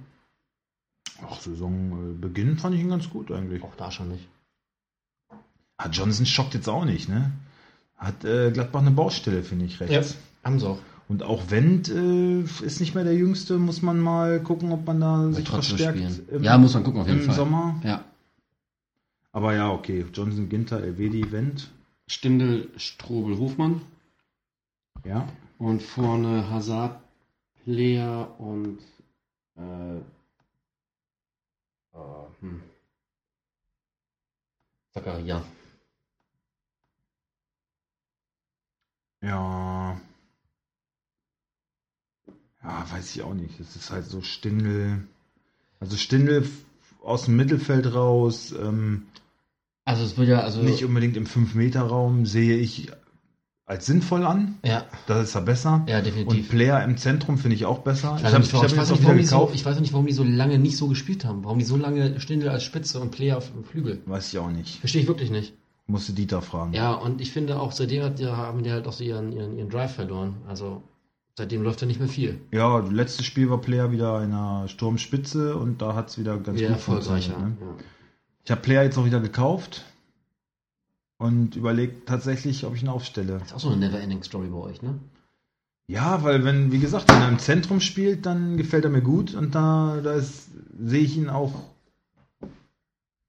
[1.29, 3.61] Ach, Saisonbeginn fand ich ihn ganz gut eigentlich.
[3.63, 4.27] Auch da schon nicht.
[5.77, 7.31] Ah, Johnson schockt jetzt auch nicht, ne?
[7.97, 10.17] Hat äh, Gladbach eine Baustelle, finde ich, rechts.
[10.43, 10.79] haben sie auch.
[11.07, 15.01] Und auch Wendt äh, ist nicht mehr der Jüngste, muss man mal gucken, ob man
[15.01, 16.21] da sich trotzdem verstärkt.
[16.31, 17.35] Im, Ja, muss man gucken, auf jeden im Fall.
[17.35, 17.79] Sommer.
[17.83, 18.05] Ja.
[19.31, 20.05] Aber ja, okay.
[20.13, 21.71] Johnson, Ginter, Elvedi, Wendt.
[22.07, 23.81] Stindel, Strobel, Hofmann.
[25.05, 25.27] Ja.
[25.57, 27.01] Und vorne Hazard,
[27.63, 28.79] Player und
[29.55, 29.97] äh,
[31.93, 32.61] äh, hm.
[34.93, 35.43] Zakaria.
[39.21, 40.01] Ja.
[42.63, 43.59] Ja, weiß ich auch nicht.
[43.59, 45.07] Es ist halt so Stindel.
[45.79, 46.47] Also Stindel
[47.03, 49.07] aus dem Mittelfeld raus, ähm,
[49.85, 52.91] Also es wird ja, also nicht unbedingt im 5-Meter-Raum, sehe ich
[53.65, 54.55] als sinnvoll an.
[54.65, 55.85] ja, Das ist ja besser.
[55.87, 56.49] ja Und definitiv.
[56.49, 58.15] Player im Zentrum finde ich auch besser.
[58.17, 59.55] Ich weiß, nicht, warum, ich, weiß nicht, warum die so, gekauft.
[59.55, 61.43] ich weiß nicht, warum die so lange nicht so gespielt haben.
[61.45, 64.01] Warum die so lange Stindel als Spitze und Player auf dem Flügel.
[64.05, 64.79] Weiß ich auch nicht.
[64.79, 65.53] Verstehe ich wirklich nicht.
[65.87, 66.73] Musste Dieter fragen.
[66.73, 69.57] Ja, und ich finde auch, seitdem hat, ja, haben die halt auch so ihren, ihren,
[69.57, 70.35] ihren Drive verloren.
[70.47, 70.83] Also
[71.37, 72.39] seitdem läuft ja nicht mehr viel.
[72.51, 76.59] Ja, letztes Spiel war Player wieder in der Sturmspitze und da hat es wieder ganz
[76.59, 77.39] Wieder gut funktioniert.
[77.39, 77.57] Ne?
[78.43, 79.85] Ich habe Player jetzt auch wieder gekauft
[81.17, 83.37] und überlegt tatsächlich, ob ich ihn aufstelle.
[83.37, 84.99] Das ist auch so eine Never-Ending Story bei euch, ne?
[85.87, 89.33] Ja, weil wenn, wie gesagt, wenn er im Zentrum spielt, dann gefällt er mir gut
[89.33, 91.53] und da, da sehe ich ihn auch,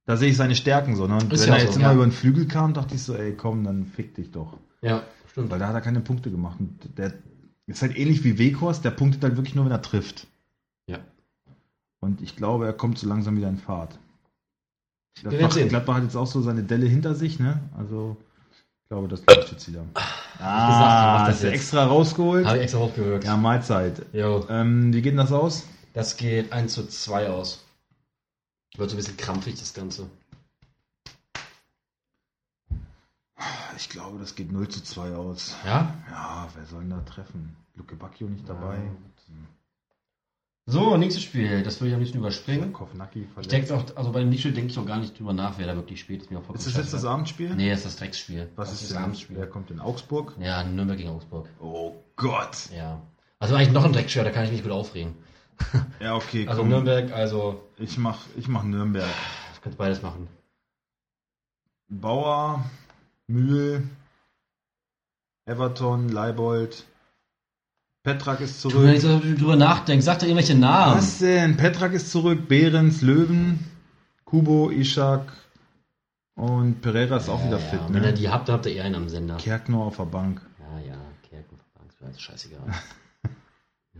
[0.06, 1.08] da sehe ich seine Stärken so.
[1.08, 1.14] Ne?
[1.14, 1.94] Und Ist wenn ja er jetzt so, immer ja.
[1.94, 4.56] über den Flügel kam, dachte ich so, ey, komm, dann fick dich doch.
[4.80, 5.50] Ja, stimmt.
[5.50, 6.60] Weil da hat er keine Punkte gemacht.
[6.60, 7.14] Und der
[7.66, 10.28] ist halt ähnlich wie Weghorst, der punktet halt wirklich nur, wenn er trifft.
[10.86, 11.00] Ja.
[12.00, 13.98] Und ich glaube, er kommt so langsam wieder in Fahrt.
[15.20, 15.68] Gladbach, sehen.
[15.68, 17.60] Gladbach hat jetzt auch so seine Delle hinter sich, ne?
[17.76, 18.16] Also,
[18.82, 19.82] ich glaube, das läuft jetzt wieder.
[19.84, 19.98] gesagt,
[20.38, 21.54] du Ah, das hast du jetzt.
[21.54, 22.46] extra rausgeholt?
[22.46, 23.24] Habe ich extra hochgewirkt.
[23.24, 24.04] Ja, Mahlzeit.
[24.12, 24.46] Jo.
[24.48, 25.64] Ähm, wie geht denn das aus?
[25.94, 27.64] Das geht 1 zu 2 aus.
[28.76, 30.08] Wird so ein bisschen krampfig, das Ganze.
[33.76, 35.54] Ich glaube, das geht 0 zu 2 aus.
[35.64, 35.94] Ja?
[36.10, 37.56] Ja, wer soll denn da treffen?
[37.74, 38.78] Luke Bacchio nicht dabei.
[40.66, 41.62] So, nächstes Spiel.
[41.64, 42.72] Das würde ich am liebsten überspringen.
[42.72, 45.58] Kovnacki Ich denke auch, also bei dem Nächsten denke ich auch gar nicht drüber nach,
[45.58, 46.22] wer da wirklich spielt.
[46.22, 47.04] Ist, mir auch Ist das jetzt das.
[47.04, 47.52] Abendspiel?
[47.56, 48.48] Nee, das ist das Drecksspiel.
[48.54, 49.04] Was das ist das denn?
[49.04, 49.36] Abendspiel?
[49.38, 50.34] Wer kommt in Augsburg?
[50.38, 51.48] Ja, Nürnberg gegen Augsburg.
[51.60, 52.68] Oh Gott.
[52.76, 53.02] Ja.
[53.40, 55.16] Also eigentlich noch ein Drecksspiel, da kann ich mich gut aufregen.
[55.98, 56.68] Ja, okay, Also komm.
[56.70, 59.10] Nürnberg, also Ich mach, ich mach Nürnberg.
[59.54, 60.28] ich könnte beides machen.
[61.88, 62.64] Bauer,
[63.26, 63.88] Mühl,
[65.44, 66.84] Everton, Leibold.
[68.02, 69.22] Petrak ist Du, wenn ich zurück.
[69.24, 70.98] so drüber nachdenke, sag doch irgendwelche Namen.
[70.98, 71.56] Was denn?
[71.56, 72.48] Petrak ist zurück.
[72.48, 73.60] Behrens, Löwen,
[74.24, 75.32] Kubo, Ishak
[76.34, 77.80] und Pereira ist auch wieder ja, fit.
[77.80, 77.86] ja.
[77.88, 78.14] Wenn ihr Ne?
[78.14, 79.36] die habt, habt ihr eher einen am Sender.
[79.36, 80.40] Kerkner auf der Bank.
[80.58, 80.98] Ja, ja,
[81.28, 82.60] Kerken, Angst, mir alles scheißegal.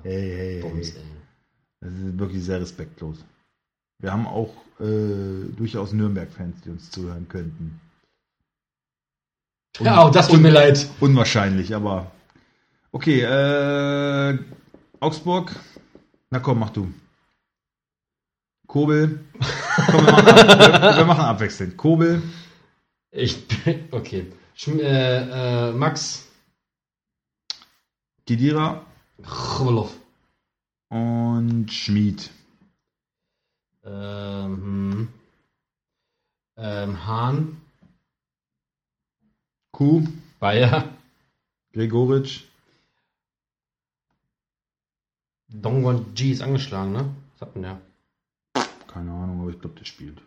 [0.03, 1.01] Hey, hey, Bums, hey.
[1.03, 1.07] ey.
[1.81, 3.19] Das ist wirklich sehr respektlos.
[4.01, 7.79] Wir haben auch äh, durchaus Nürnberg-Fans, die uns zuhören könnten.
[9.79, 10.89] Un- Ja, oh, das tut mir leid.
[10.99, 12.11] Unwahrscheinlich, aber.
[12.95, 14.39] Okay, äh,
[15.01, 15.57] Augsburg.
[16.31, 16.93] Na komm, mach du.
[18.67, 19.25] Kobel.
[19.91, 21.77] Komm, wir machen, wir, wir machen abwechselnd.
[21.79, 22.23] Kobel,
[23.11, 24.31] Ich bin, okay.
[24.55, 26.29] Schm äh, äh, Max
[28.29, 28.85] Didira
[29.23, 29.97] Chobolov.
[30.91, 32.31] und Schmid.
[33.85, 35.09] Ähm, hm.
[36.57, 37.61] ähm, Hahn.
[39.73, 40.07] Kuh,
[40.39, 40.89] Bayer.
[41.73, 42.52] Gregoritsch.
[45.53, 47.11] Dongwon G ist angeschlagen, ne?
[47.35, 47.81] Was hat denn der?
[48.87, 50.21] Keine Ahnung, aber ich glaube, der spielt.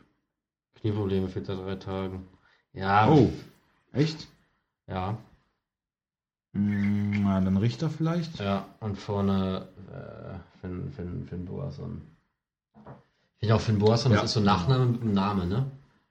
[0.75, 2.27] Knieprobleme fehlt seit drei Tagen.
[2.73, 3.09] Ja.
[3.09, 3.31] Oh,
[3.93, 4.27] echt?
[4.87, 5.17] Ja.
[6.53, 8.39] Hm, Na, dann Richter vielleicht?
[8.39, 8.65] Ja.
[8.79, 12.01] Und vorne äh, Finn, Finn, Finn Boasson.
[13.39, 14.17] Ich finde auch Finn Boasson, Ja.
[14.21, 15.65] das ist so ein Nachname mit einem Namen, ne?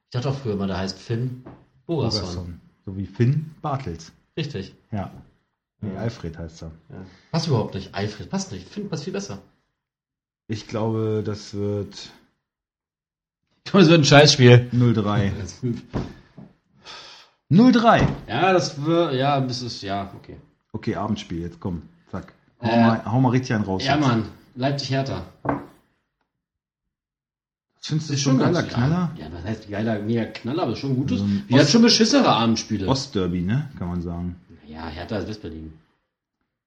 [0.05, 1.45] Ich dachte auch früher mal, der heißt Finn
[1.87, 2.21] Boasson.
[2.21, 2.61] Bogerson.
[2.85, 4.13] So wie Finn Bartels.
[4.37, 4.75] Richtig.
[4.91, 5.11] Ja.
[5.93, 6.71] Nee, Alfred heißt er.
[6.91, 6.97] Ja.
[7.33, 7.95] Passt überhaupt nicht.
[7.95, 8.69] Alfred, passt nicht.
[8.69, 9.39] Finn passt viel besser.
[10.49, 12.11] Ich glaube, das wird
[13.65, 14.69] Ich glaube, es wird ein Scheißspiel.
[14.73, 15.33] 0-3.
[17.51, 18.07] 0-3.
[18.29, 20.37] Ja, das wird, ja, das ist, ja, okay.
[20.73, 21.83] Okay, Abendspiel, jetzt komm.
[22.11, 22.33] Zack.
[22.63, 23.85] Hau, Äh, mal, hau mal richtig einen raus.
[23.85, 24.07] Ja, jetzt.
[24.07, 24.25] Mann.
[24.57, 25.25] Leipzig-Hertha.
[27.81, 29.11] Findest du das schon ein geiler ganz- Knaller?
[29.19, 31.19] Ja, das heißt geiler, mega Knaller, aber schon gutes.
[31.19, 32.87] So ein Wir hatten schon beschissere Abendspiele.
[32.89, 33.71] Ostderby, ne?
[33.79, 34.37] Kann man sagen.
[34.67, 35.73] Ja, Hertha ist Westberlin.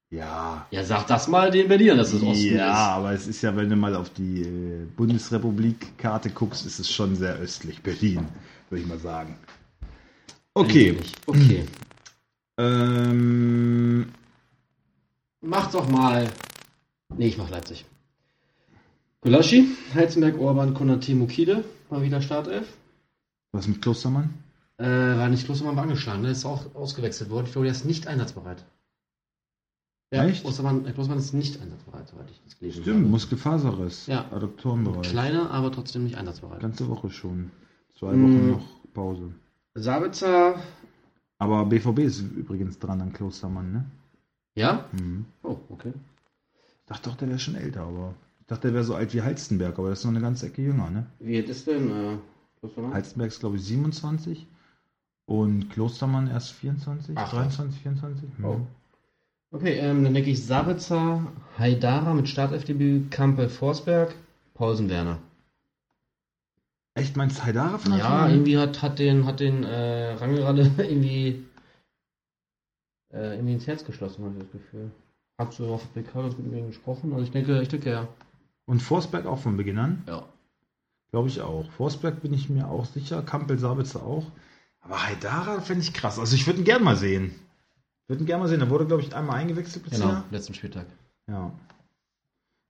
[0.10, 0.66] Ja.
[0.72, 2.78] Ja, sag das mal den Berlinern, dass das Osten ja, ist.
[2.96, 7.16] aber es ist ja, wenn du mal auf die äh, Bundesrepublik-Karte guckst, ist es schon
[7.16, 8.26] sehr östlich Berlin,
[8.70, 9.38] würde ich mal sagen.
[10.54, 10.90] Okay.
[10.90, 11.12] Endlich.
[11.26, 11.66] Okay.
[12.60, 14.08] Ähm,
[15.42, 16.28] Mach doch mal.
[17.16, 17.86] Nee, ich mach Leipzig.
[19.22, 21.64] Gulaschi, Heizenberg, Orban, Konate, Mukide.
[21.92, 22.68] Mal wieder Startelf.
[23.52, 24.34] was mit Klostermann?
[24.78, 24.86] Äh,
[25.18, 26.30] war nicht Klostermann war angeschlagen, ne?
[26.30, 27.46] Ist auch ausgewechselt worden.
[27.48, 28.64] Ich glaube, der ist nicht einsatzbereit.
[30.14, 30.42] Ja, Echt?
[30.42, 33.10] Klostermann, äh, Klostermann ist nicht einsatzbereit, soweit ich das gelesen Stimmt, habe.
[33.10, 34.08] Muskelfaserriss.
[34.08, 34.26] Ja.
[34.32, 35.10] Adduktorenbereich.
[35.10, 36.62] Kleiner, aber trotzdem nicht einsatzbereit.
[36.62, 37.52] Ganze Woche schon.
[37.98, 38.24] Zwei Mm.
[38.24, 39.32] Wochen noch Pause.
[39.74, 40.62] Sabitzer.
[41.40, 43.86] Aber BVB ist übrigens dran an Klostermann, ne?
[44.56, 44.86] Ja?
[44.94, 45.26] Mhm.
[45.44, 45.94] Oh, okay.
[46.80, 49.22] Ich dachte doch, der wäre schon älter, aber ich dachte, der wäre so alt wie
[49.22, 51.06] Halstenberg, aber das ist noch eine ganze Ecke jünger, ne?
[51.20, 52.18] Wie alt ist denn äh,
[52.60, 52.94] Klostermann?
[52.94, 54.48] Halstenberg ist, glaube ich, 27
[55.28, 58.30] und Klostermann erst 24, Ach, 23, 24.
[58.38, 58.46] Mhm.
[58.46, 58.62] Oh.
[59.52, 61.22] Okay, ähm, dann denke ich Sabitzer,
[61.58, 64.16] Haidara mit Startelfdebüt, Kampel, Forsberg,
[64.56, 65.20] Paulsen, Werner.
[66.96, 68.32] Echt, meinst du Haidara von Anfang Ja, an?
[68.32, 71.46] irgendwie hat, hat den, hat den äh, Rangelralle irgendwie,
[73.14, 74.92] äh, irgendwie ins Herz geschlossen, habe ich das Gefühl.
[75.38, 78.08] Hab so auf der gut mit ihm gesprochen, also ich denke, ich denke ja.
[78.66, 80.04] Und Forsberg auch von Beginn an?
[80.08, 80.24] Ja.
[81.12, 81.70] Glaube ich auch.
[81.72, 84.26] Forsberg bin ich mir auch sicher, Kampel, Sabitzer auch.
[84.88, 86.18] Aber Haidara fände ich krass.
[86.18, 87.36] Also ich würde ihn gern mal sehen.
[88.04, 88.62] Ich würde ihn gern mal sehen.
[88.62, 90.08] Er wurde, glaube ich, einmal eingewechselt bisher.
[90.08, 90.86] Genau, letzten Spieltag.
[91.28, 91.52] Ja.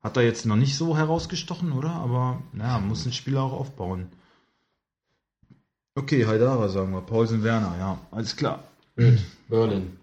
[0.01, 1.91] Hat er jetzt noch nicht so herausgestochen, oder?
[1.91, 4.07] Aber naja, muss ein Spieler auch aufbauen.
[5.93, 7.01] Okay, Haidara sagen wir.
[7.01, 7.99] Paulsen Werner, ja.
[8.09, 8.63] Alles klar.
[8.95, 9.97] Berlin.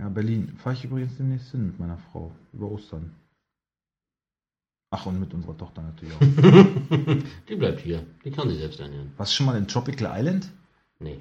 [0.00, 0.56] Ja, Berlin.
[0.58, 2.32] Fahre ich übrigens demnächst hin mit meiner Frau.
[2.52, 3.14] Über Ostern.
[4.92, 6.20] Ach, und mit unserer Tochter natürlich auch.
[7.48, 8.04] Die bleibt hier.
[8.24, 9.12] Die kann sich selbst ernähren.
[9.16, 10.50] Warst du schon mal in Tropical Island?
[10.98, 11.20] Nee.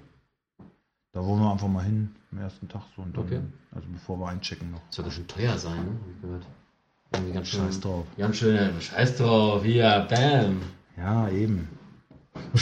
[1.11, 3.39] Da wollen wir einfach mal hin am ersten Tag so und dann, Okay.
[3.71, 4.81] also bevor wir einchecken noch.
[4.89, 5.91] Soll bestimmt teuer sein, ne?
[5.91, 6.45] Hab ich gehört.
[7.13, 7.59] Irgendwie ganz schön.
[7.61, 8.05] Scheiß drauf.
[8.17, 10.61] Ganz schön, äh, scheiß drauf, hier, bam.
[10.97, 11.67] Ja, eben.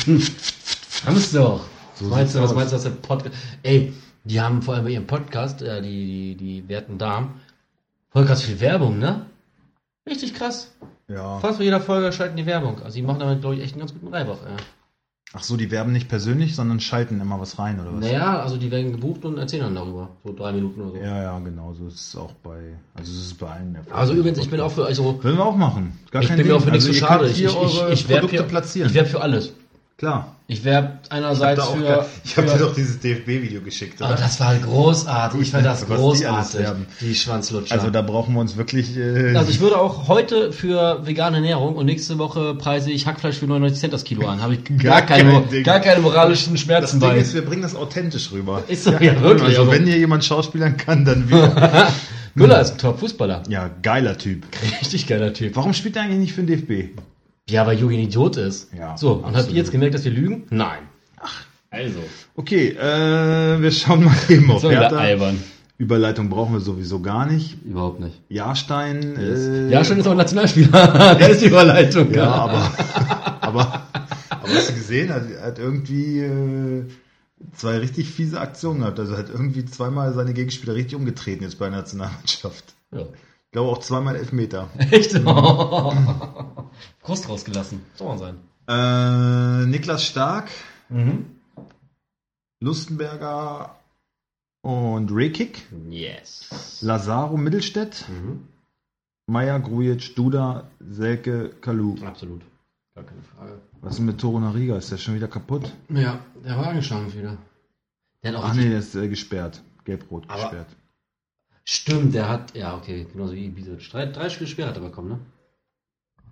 [1.06, 1.66] Haben doch.
[1.96, 2.56] So was meinst du, was aus.
[2.56, 3.36] meinst du aus dem Podcast?
[3.64, 3.94] Ey,
[4.24, 7.42] die haben vor allem bei ihrem Podcast, äh, die, die, die werten Damen,
[8.12, 9.26] voll krass viel Werbung, ne?
[10.08, 10.72] Richtig krass.
[11.10, 11.40] Ja.
[11.40, 12.82] Fast bei jeder Folge schalten die Werbung.
[12.84, 14.38] Also die machen damit, glaube ich, echt einen ganz guten Reibach.
[14.46, 14.58] Ja.
[15.34, 18.00] Ach so, die werben nicht persönlich, sondern schalten immer was rein, oder was?
[18.00, 20.10] Naja, also die werden gebucht und erzählen dann darüber.
[20.24, 20.98] So drei Minuten oder so.
[20.98, 21.74] Ja, ja, genau.
[21.74, 23.98] So ist es auch bei, also es ist bei allen der Fall.
[23.98, 26.00] Also übrigens, ich bin auch für, also Würden wir auch machen.
[26.12, 26.54] Gar ich bin mir Ding.
[26.54, 27.28] auch für nichts Also so schade.
[27.28, 29.54] Ich, ich, ich, ich werbe für, werbe für alles.
[29.98, 30.36] Klar.
[30.46, 34.56] Ich werbe einerseits für, ich hab für dir doch dieses DFB-Video geschickt, Aber das war
[34.56, 35.42] großartig.
[35.42, 36.60] Ich fand das die großartig.
[36.60, 36.86] werben.
[37.02, 37.74] Die Schwanzlutscher.
[37.74, 38.96] Also da brauchen wir uns wirklich.
[38.96, 43.38] Äh, Also ich würde auch heute für vegane Ernährung und nächste Woche preise ich Hackfleisch
[43.38, 44.40] für 99 Cent das Kilo an.
[44.42, 45.64] Habe ich gar, Gar keine, Ding.
[45.64, 47.18] gar keine moralischen das Schmerzen Ding bei.
[47.18, 48.64] ist, wir bringen das authentisch rüber.
[48.68, 49.48] Ist so, ja, wirklich.
[49.50, 51.88] Also Also, wenn hier jemand schauspielern kann, dann wir.
[52.36, 53.42] Müller ist ein Top-Fußballer.
[53.50, 54.46] ja, geiler Typ.
[54.80, 55.56] Richtig geiler Typ.
[55.56, 57.00] Warum spielt er eigentlich nicht für den DFB?
[57.50, 58.74] Ja, weil Jogi ein Idiot ist.
[58.78, 60.44] Ja, so, und habt ihr jetzt gemerkt, dass wir lügen?
[60.50, 60.80] Nein.
[61.20, 62.00] Ach, also.
[62.36, 64.98] Okay, äh, wir schauen mal eben auf Hertha.
[64.98, 65.42] albern.
[65.78, 67.64] Überleitung brauchen wir sowieso gar nicht.
[67.64, 68.20] Überhaupt nicht.
[68.30, 69.16] Jahrstein.
[69.16, 70.70] Äh, Ja, schon ist auch ein Nationalspieler.
[71.20, 72.12] da ist die Überleitung.
[72.14, 72.72] Ja, aber,
[73.42, 73.84] aber,
[74.30, 76.84] aber hast du gesehen, er hat, hat irgendwie äh,
[77.56, 79.00] zwei richtig fiese Aktionen gehabt.
[79.00, 82.74] Also er hat irgendwie zweimal seine Gegenspieler richtig umgetreten jetzt bei der Nationalmannschaft.
[82.92, 83.02] Ja.
[83.02, 84.70] Ich glaube auch zweimal Elfmeter.
[84.92, 85.14] Echt?
[87.08, 87.82] Brust rausgelassen.
[87.96, 88.36] Soll man sein.
[88.68, 90.50] Äh, Niklas Stark,
[90.90, 91.26] Mhm.
[92.60, 93.76] Lustenberger
[94.62, 96.82] und Rekik, Yes.
[96.82, 98.48] Lazaro Mittelstädt, Mhm.
[99.28, 101.96] Meier, Grujic, Duda, Selke, Kalu.
[102.06, 102.42] Absolut.
[102.96, 103.62] Gar keine Frage.
[103.82, 104.78] Was ist denn mit Toro Nariga?
[104.78, 105.72] Ist der schon wieder kaputt?
[105.90, 107.38] Ja, der war angeschlagen wieder.
[108.24, 109.62] Der hat auch Ach nee, der ist äh, gesperrt.
[109.86, 110.68] Gelb-rot gesperrt.
[111.64, 113.90] Stimmt, der hat, ja, okay, genauso wie Ibisevic.
[113.92, 115.20] Drei, drei Spiele Sperre hat er bekommen, ne?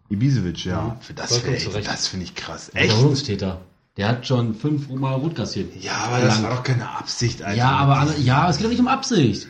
[0.10, 0.98] Ibisevic, ja.
[1.02, 1.88] Für das Vollkommen wär- zu Recht.
[1.88, 2.70] das finde ich krass.
[2.74, 2.86] Echt?
[2.92, 3.60] Wiederholungstäter.
[3.98, 5.74] Der hat schon fünf Mal rot kassiert.
[5.82, 7.58] Ja, aber das war doch keine Absicht, Alter.
[7.58, 9.48] Ja, aber alle, ja, es geht doch nicht um Absicht.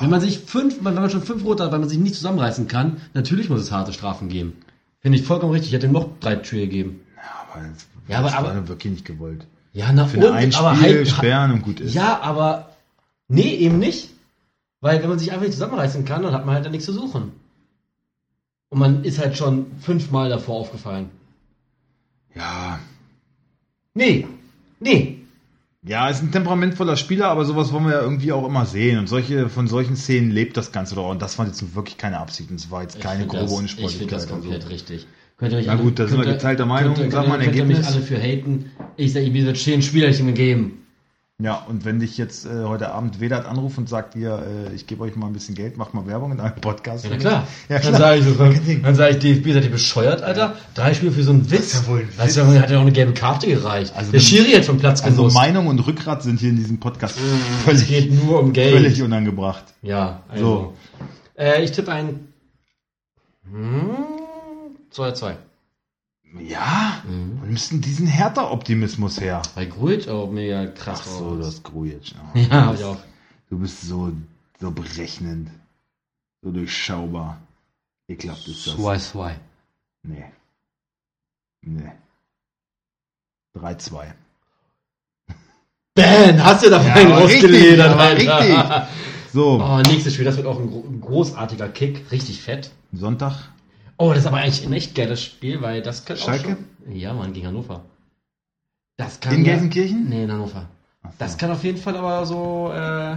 [0.00, 2.68] Wenn man sich fünf, wenn man schon fünf rote hat, weil man sich nicht zusammenreißen
[2.68, 4.54] kann, natürlich muss es harte Strafen geben.
[5.00, 5.70] Finde ich vollkommen richtig.
[5.70, 7.00] Ich hätte ihm noch drei Spiele gegeben.
[7.52, 9.46] Aber das, Ja, aber- das war aber- doch wirklich nicht gewollt.
[9.72, 11.94] Ja, na Für ein aber Spiel halt- sperren und gut ist.
[11.94, 12.70] Ja, aber
[13.28, 14.10] nee, eben nicht.
[14.80, 16.92] Weil wenn man sich einfach nicht zusammenreißen kann, dann hat man halt da nichts zu
[16.92, 17.32] suchen.
[18.70, 21.10] Und man ist halt schon fünfmal davor aufgefallen.
[22.34, 22.78] Ja.
[23.94, 24.26] Nee,
[24.80, 25.14] nee.
[25.82, 28.98] Ja, ist ein temperamentvoller Spieler, aber sowas wollen wir ja irgendwie auch immer sehen.
[28.98, 31.08] Und solche, von solchen Szenen lebt das Ganze doch.
[31.08, 32.50] Und das war jetzt wirklich keine Absicht.
[32.50, 33.98] Und es war jetzt Ich keine grobe das, Ich Unsportlichkeit.
[33.98, 34.68] finde das komplett also.
[34.68, 35.06] richtig.
[35.38, 36.94] Könnt ihr euch Na gut, da sind wir geteilter Meinung.
[36.94, 37.96] Könnt Sag könnt mal ein könnt ihr mich Ergebnis.
[37.96, 38.70] alle für haten.
[38.96, 40.77] Ich sage, Ibisevic 10 Spieler hätte ich ihm gegeben.
[41.40, 44.88] Ja, und wenn dich jetzt äh, heute Abend Vedat anruft und sagt dir, äh, ich
[44.88, 47.04] gebe euch mal ein bisschen Geld, macht mal Werbung in einem Podcast.
[47.08, 47.46] Ja, klar.
[47.68, 48.00] Ja, Dann klar.
[48.00, 48.34] sage ich so,
[48.82, 50.56] dann sage ich, DFB, seid ihr bescheuert, Alter?
[50.74, 51.74] Drei Spiele für so einen Witz.
[51.74, 53.94] ja wohl ein Das ist ja, hat ja auch eine gelbe Karte gereicht.
[53.94, 55.36] Also Der Schiri hat vom Platz Also gemusst.
[55.36, 58.72] Meinung und Rückgrat sind hier in diesem Podcast es völlig, geht nur um Geld.
[58.74, 59.62] völlig unangebracht.
[59.80, 60.44] Ja, also.
[60.44, 60.74] So.
[61.40, 62.32] Äh, ich tippe ein
[63.48, 63.90] hm,
[64.92, 65.34] 2-2.
[66.38, 67.40] Ja, Mhm.
[67.42, 69.42] wir müssen diesen härter Optimismus her.
[69.54, 71.00] Bei Grujic auch mega krass.
[71.04, 72.12] Ach so, das Grujic.
[72.34, 72.98] Ja, hab ich auch.
[73.48, 74.12] Du bist so,
[74.60, 75.48] so berechnend.
[76.42, 77.38] So durchschaubar.
[78.08, 78.74] Ekelhaft ist das.
[78.76, 79.34] 2-2.
[80.02, 80.24] Nee.
[81.62, 81.92] Nee.
[83.56, 84.12] 3-2.
[85.94, 88.40] Ben, hast du da Ja, rausgeledert, Alter.
[88.40, 88.88] richtig.
[89.32, 92.10] So, Oh, nächstes Spiel, das wird auch ein großartiger Kick.
[92.12, 92.70] Richtig fett.
[92.92, 93.50] Sonntag.
[93.98, 96.52] Oh, das ist aber eigentlich ein echt geiles Spiel, weil das kann Schalke?
[96.52, 96.96] auch schon...
[96.96, 97.82] Ja, Mann, gegen Hannover.
[98.96, 100.08] Das kann In ja- Gelsenkirchen?
[100.08, 100.68] Nee, in Hannover.
[101.02, 101.08] So.
[101.18, 103.16] Das kann auf jeden Fall aber so äh, äh,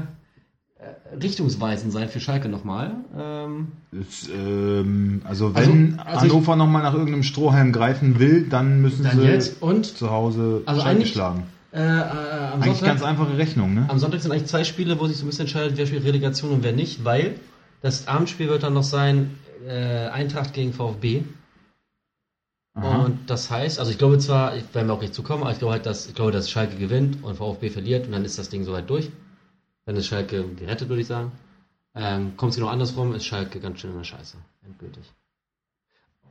[1.21, 2.95] richtungsweisend sein für Schalke nochmal.
[3.17, 8.47] Ähm, Ist, ähm, also Also- wenn also ich- Hannover nochmal nach irgendeinem Strohhalm greifen will,
[8.47, 11.43] dann müssen dann sie jetzt und zu Hause Also Schalke eigentlich- schlagen.
[11.73, 13.85] äh, äh, Eigentlich ganz Sonntag, einfache Rechnung, ne?
[13.87, 16.51] am Sonntag sind eigentlich zwei Spiele, wo sich so ein bisschen entscheidet, wer spielt Relegation
[16.51, 17.35] und wer nicht, weil
[17.81, 19.31] das Abendspiel wird dann noch sein
[19.65, 21.23] äh, Eintracht gegen VfB.
[22.73, 23.03] Aha.
[23.03, 25.59] Und das heißt, also ich glaube zwar, ich werde mir auch gleich zukommen, aber ich
[25.59, 28.49] glaube halt, dass, ich glaube, dass Schalke gewinnt und VfB verliert und dann ist das
[28.49, 29.11] Ding soweit durch.
[29.85, 31.31] Dann ist Schalke gerettet, würde ich sagen.
[31.95, 34.37] Ähm, Kommt es genau andersrum, ist Schalke ganz schön in der Scheiße.
[34.65, 35.03] Endgültig.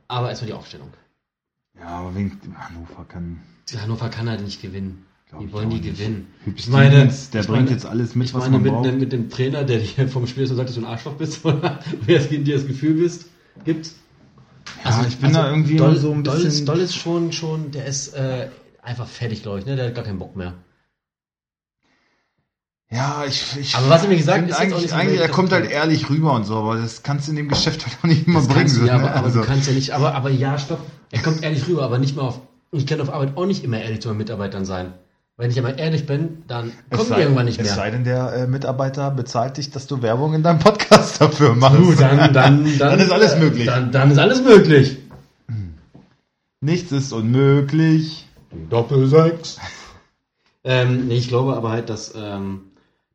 [0.07, 0.91] Aber erstmal die Aufstellung.
[1.77, 3.41] Ja, aber wegen Hannover kann.
[3.73, 5.05] Hannover kann halt nicht gewinnen.
[5.39, 5.97] Ich wollen die nicht.
[5.97, 6.27] gewinnen.
[6.43, 8.71] Hübsch Ich meine- der ich bringt meine- jetzt alles mit, Ich was meine, man mit,
[8.73, 8.85] braucht.
[8.85, 11.13] dem- mit dem Trainer, der dir vom Spiel ist und sagt, dass du ein Arschloch
[11.13, 13.25] bist, oder wer es dir das Gefühl bist,
[13.63, 13.91] gibt.
[14.85, 17.71] Ja, ich bin da irgendwie Doll, so ein Doll bisschen- ist, Doll ist schon, schon,
[17.71, 18.49] der ist äh,
[18.81, 19.75] einfach fertig, glaube ich, ne?
[19.75, 20.53] Der hat gar keinen Bock mehr.
[22.89, 25.71] Ja, ich, ich Aber was er mir gesagt auch eigentlich, so eigentlich er kommt halt
[25.71, 28.39] ehrlich rüber und so, aber das kannst du in dem Geschäft halt auch nicht immer
[28.39, 28.65] Das bringen.
[28.67, 29.03] du, so, ja, ne?
[29.05, 30.81] aber, aber also, du kannst ja nicht, aber, aber ja, stopp.
[31.09, 32.41] Er kommt ehrlich rüber, aber nicht mal auf.
[32.73, 34.93] Ich kann auf Arbeit auch nicht immer ehrlich zu meinen Mitarbeitern sein.
[35.41, 37.73] Wenn ich aber ehrlich bin, dann es kommen sei, die irgendwann nicht Es mehr.
[37.75, 41.79] sei denn, der äh, Mitarbeiter bezahlt dich, dass du Werbung in deinem Podcast dafür machst.
[41.79, 43.65] Du, dann, dann, dann, Dann ist alles möglich.
[43.65, 44.99] Dann, dann ist alles möglich.
[46.59, 48.27] Nichts ist unmöglich.
[48.69, 49.57] Doppelsechs.
[50.63, 52.65] ähm, nee, ich glaube aber halt, dass, ähm,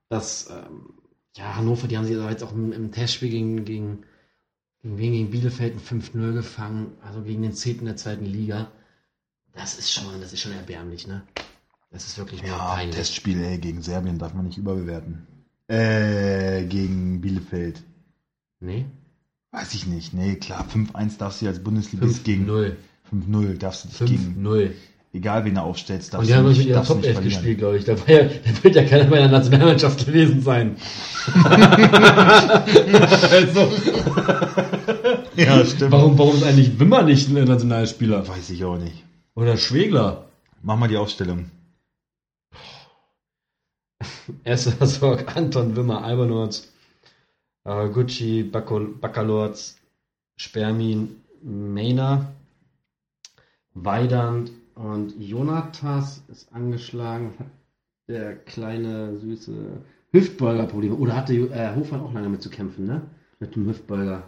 [0.09, 0.95] dass ähm,
[1.37, 4.03] ja, Hannover, die haben sich aber jetzt auch im, im Testspiel gegen, gegen,
[4.83, 5.13] gegen, wen?
[5.13, 7.85] gegen Bielefeld ein 5-0 gefangen, also gegen den 10.
[7.85, 8.67] der zweiten Liga.
[9.55, 11.23] Das ist schon, das ist schon erbärmlich, ne?
[11.97, 12.95] Das ist wirklich nur Ja, peinlich.
[12.95, 15.27] Testspiel ey, gegen Serbien darf man nicht überbewerten.
[15.67, 17.83] Äh, gegen Bielefeld.
[18.61, 18.85] Nee?
[19.51, 20.13] Weiß ich nicht.
[20.13, 22.73] Nee, klar, 5-1 darfst du als Bundesligist gegen 5-0.
[23.11, 24.73] 5-0 darfst du dich gegen, 5-0.
[25.15, 27.07] egal wen du aufstellst, Und darfst die haben du mit nicht, ihrer du Top nicht
[27.07, 27.35] 11 verlieren.
[27.35, 27.85] gespielt, glaube ich.
[27.87, 30.77] Da, ja, da wird ja keiner bei der Nationalmannschaft gewesen sein.
[33.31, 33.73] also,
[35.37, 35.93] Ja, stimmt.
[35.93, 38.29] warum, warum ist eigentlich Wimmer nicht ein Nationalspieler?
[38.29, 39.03] Weiß ich auch nicht.
[39.35, 40.27] Oder Schwegler?
[40.63, 41.47] Mach mal die Aufstellung.
[44.45, 46.69] Erster Sorg, Anton Wimmer, Albanort,
[47.65, 49.79] äh, Gucci, Baccalords,
[50.39, 52.33] Spermin, Mainer,
[53.75, 57.35] Weidand und Jonatas ist angeschlagen.
[58.09, 59.83] Der kleine, süße
[60.13, 60.95] Hüftbeuger-Probleme.
[60.95, 63.03] Oder hatte äh, Hofmann auch lange mit zu kämpfen, ne?
[63.41, 64.23] Mit dem Hüftbeuger.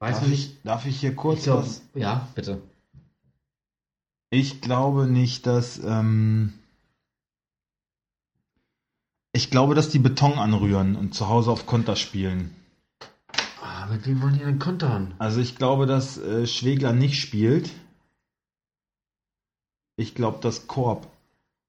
[0.00, 0.66] Weiß Darf man ich, nicht.
[0.66, 1.82] darf ich hier kurz Ich glaub, was?
[1.94, 2.60] ja, bitte.
[4.30, 5.78] Ich glaube nicht, dass.
[5.78, 6.54] Ähm,
[9.32, 12.54] ich glaube, dass die Beton anrühren und zu Hause auf Konter spielen.
[13.62, 15.14] Ah, mit wem wollen die denn kontern?
[15.18, 17.70] Also ich glaube, dass äh, Schwegler nicht spielt.
[19.96, 21.06] Ich glaube, dass Korb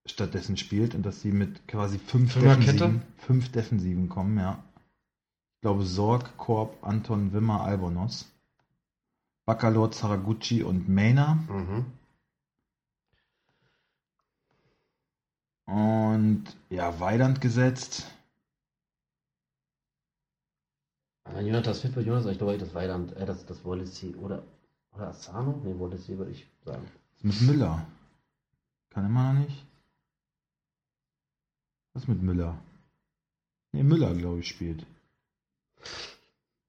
[0.05, 2.34] stattdessen spielt und dass sie mit quasi fünf?
[2.34, 4.64] Defensiven, fünf Defensiven kommen, ja.
[5.55, 8.30] Ich glaube Sorg, Korb, Anton, Wimmer, Albonos.
[9.45, 11.36] Baccalor, Zaraguchi und Mainer.
[11.47, 11.86] Mhm.
[15.66, 18.05] Und ja, Weidand gesetzt.
[21.41, 24.43] Jonas Fit bei Jonas, ich glaube, das Weidand, äh, das, das Wallacey oder,
[24.93, 25.61] oder Asano?
[25.64, 26.86] Ne, Wallacey würde ich sagen.
[27.14, 27.86] Was mit Müller?
[28.89, 29.66] Kann immer noch nicht.
[31.93, 32.59] Was mit Müller?
[33.72, 34.86] Ne, Müller, glaube ich, spielt.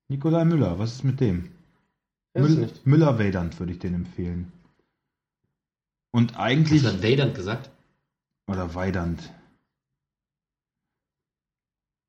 [0.08, 1.50] Nikolai Müller, was ist mit dem?
[2.34, 2.86] Müll- nicht.
[2.86, 4.52] Müller-Weidand würde ich den empfehlen.
[6.10, 6.82] Und Hast eigentlich.
[6.82, 7.70] du Weidand gesagt?
[8.46, 9.32] Oder Weidand.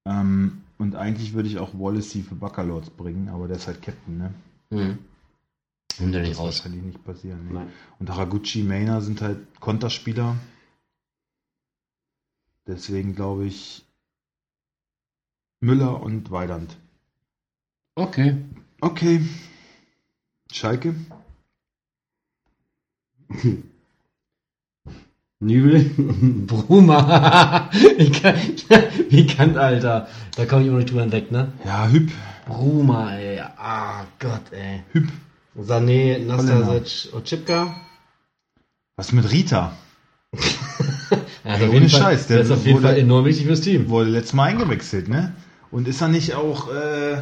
[0.06, 4.18] Ähm, und eigentlich würde ich auch Wallacey für Baccalords bringen, aber der ist halt Captain,
[4.18, 4.34] ne?
[4.70, 5.00] Mhm.
[6.00, 6.46] Nimmt er Das nicht raus.
[6.58, 7.54] wahrscheinlich nicht passieren.
[7.54, 7.72] Ne?
[8.00, 10.36] Und Haraguchi, Mainer sind halt Konterspieler.
[12.68, 13.86] Deswegen glaube ich
[15.62, 16.78] Müller und Weidand.
[17.96, 18.36] Okay.
[18.82, 19.22] Okay.
[20.52, 20.96] Schalke.
[25.42, 25.84] Nübel,
[26.48, 27.70] Bruma.
[27.98, 28.36] wie, kann,
[29.10, 30.08] wie kann, Alter.
[30.36, 31.52] Da komme ich immer nicht drüber hinweg, ne?
[31.66, 32.12] Ja, Hüb.
[32.48, 33.40] Bruma, ey.
[33.58, 34.84] Ah, Gott, ey.
[34.94, 35.10] Hüb.
[35.58, 37.76] Sané, Nastasic, Ochipka.
[38.98, 39.74] Was mit Rita?
[41.48, 43.88] Ja, Ey, ohne Scheiß, Der, der ist auf jeden wurde- Fall enorm wichtig fürs Team.
[43.90, 45.36] Wurde letztes Mal eingewechselt, ne?
[45.70, 47.18] Und ist er nicht auch, äh,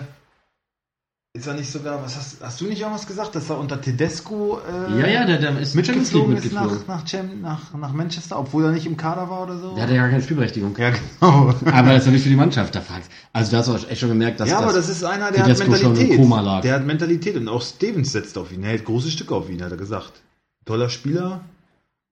[1.36, 4.60] ist er nicht sogar, was hast, hast du nicht irgendwas gesagt, dass er unter Tedesco
[4.60, 6.88] äh, Ja, ja, der, der ist mitgeflogen Champions ist nach, mitgeflogen.
[6.96, 9.74] nach, Cham- nach, nach Manchester, obwohl er nicht im Kader war oder so?
[9.74, 10.78] Der hatte ja gar keine Spielberechtigung.
[10.78, 11.52] ja, genau.
[11.72, 13.10] Aber das ist ja nicht für die Mannschaft, da fragt.
[13.34, 15.32] Also da hast du auch echt schon gemerkt, dass ja, aber das, das ist einer,
[15.32, 16.18] der hat Tedesco schon im Mentalität.
[16.20, 16.62] Koma lag.
[16.62, 18.62] Der hat Mentalität und auch Stevens setzt auf ihn.
[18.62, 20.22] Er hält große Stücke auf ihn, hat er gesagt.
[20.66, 21.42] Toller Spieler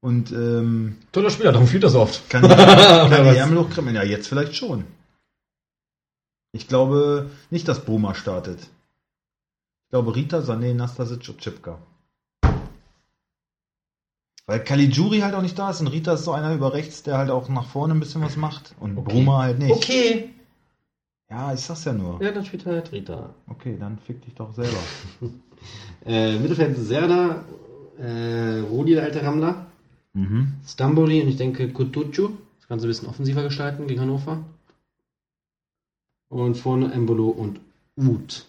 [0.04, 2.28] und ähm, toller Spieler, darum spielt er so oft.
[2.28, 3.38] kann, die, kann die was?
[3.38, 3.96] Ärmel hochkrempeln.
[3.96, 4.84] Ja, jetzt vielleicht schon.
[6.54, 8.58] Ich glaube nicht, dass Bruma startet.
[9.92, 11.78] Ich glaube Rita, Sané, Nastasic und Chipka.
[14.46, 17.18] Weil Caligiuri halt auch nicht da ist und Rita ist so einer über rechts, der
[17.18, 19.12] halt auch nach vorne ein bisschen was macht und Okay.
[19.12, 19.70] Bruma halt nicht.
[19.70, 20.30] Okay.
[21.30, 22.24] Ja, ich sag's ja nur.
[22.24, 23.36] Ja, dann spielt halt Rita.
[23.50, 24.80] Okay, dann fick dich doch selber.
[26.06, 27.44] Äh, Mittelfeld Serda,
[28.00, 29.66] äh, Rudi, der alte Rammler,
[30.14, 30.54] Mhm.
[30.66, 32.30] Stamboli und ich denke Kutucu.
[32.60, 34.42] Das Ganze ein bisschen offensiver gestalten gegen Hannover.
[36.30, 37.60] Und vorne Embolo und
[37.98, 38.46] Uth.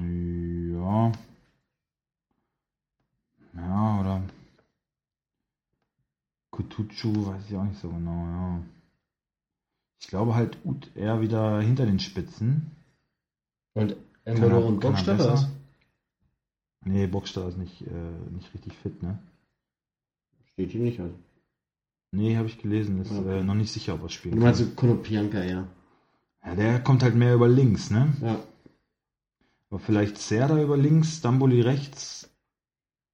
[0.00, 1.12] Ja.
[3.54, 4.22] Ja, oder
[6.50, 8.62] Kutucu, weiß ich auch nicht so genau, ja.
[10.00, 12.70] Ich glaube halt Ut eher wieder hinter den Spitzen.
[13.74, 15.32] Und Embolo er- und er besser?
[15.32, 15.48] was?
[16.84, 19.18] Nee, Bockstader ist nicht, äh, nicht richtig fit, ne?
[20.52, 21.00] Steht hier nicht.
[21.00, 21.14] Also.
[22.10, 23.38] Nee, habe ich gelesen, ist Okay.
[23.38, 24.34] äh, noch nicht sicher, ob er spielt.
[24.34, 25.66] Du meinst Konopianka, ja.
[26.44, 28.12] Ja, der kommt halt mehr über links, ne?
[28.20, 28.38] Ja.
[29.72, 32.28] Aber vielleicht Serda über links, Stamboli rechts,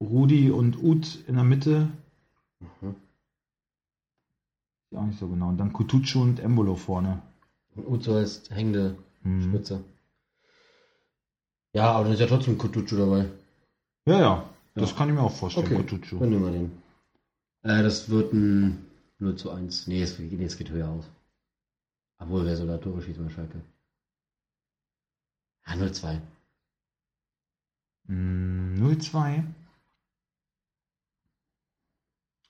[0.01, 1.89] Rudi und Ut in der Mitte.
[2.59, 2.97] Mhm.
[4.97, 5.51] Auch nicht so genau.
[5.51, 7.23] Und dann Kutucu und Embolo vorne.
[7.77, 9.43] Und so als hängende Mhm.
[9.45, 9.85] Spitze.
[11.75, 13.27] Ja, aber dann ist ja trotzdem Kutucu dabei.
[14.07, 14.97] Ja, ja, das Ja.
[14.97, 16.19] kann ich mir auch vorstellen, Okay, Kutucu.
[16.19, 16.83] Dann nehmen wir den.
[17.63, 18.85] Äh, das wird ein
[19.21, 19.87] 0 zu 1.
[19.87, 21.05] Nee, es, nee, es geht höher aus.
[22.19, 23.61] Obwohl, wer soll da Tore schießen bei Schalke?
[25.69, 26.21] Ja, 0-2.
[28.09, 29.45] Mm, 0-2.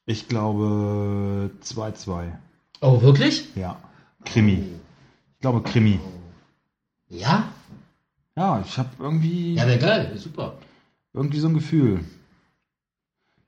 [0.07, 2.33] Ich glaube 2-2.
[2.81, 3.55] Oh, wirklich?
[3.55, 3.77] Ja.
[4.25, 4.65] Krimi.
[5.35, 6.01] Ich glaube Krimi.
[7.09, 7.53] Ja?
[8.37, 10.17] Ja, ich habe irgendwie, Ja, wäre geil.
[10.17, 10.55] Super.
[11.13, 12.05] irgendwie so ein Gefühl.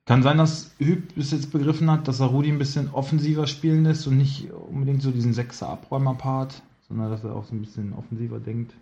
[0.05, 3.85] Kann sein, dass Hüb es jetzt begriffen hat, dass er Rudi ein bisschen offensiver spielen
[3.85, 8.41] lässt und nicht unbedingt so diesen Sechser-Abräumer-Part, sondern dass er auch so ein bisschen offensiver
[8.41, 8.75] denkt.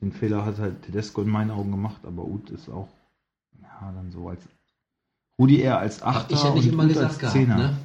[0.00, 2.88] Den Fehler hat halt Tedesco in meinen Augen gemacht, aber Uth ist auch,
[3.62, 4.42] ja, dann so als
[5.38, 7.56] Rudi eher als Achter ich ja nicht und immer Uth gesagt als gehabt, Zehner.
[7.56, 7.76] ne?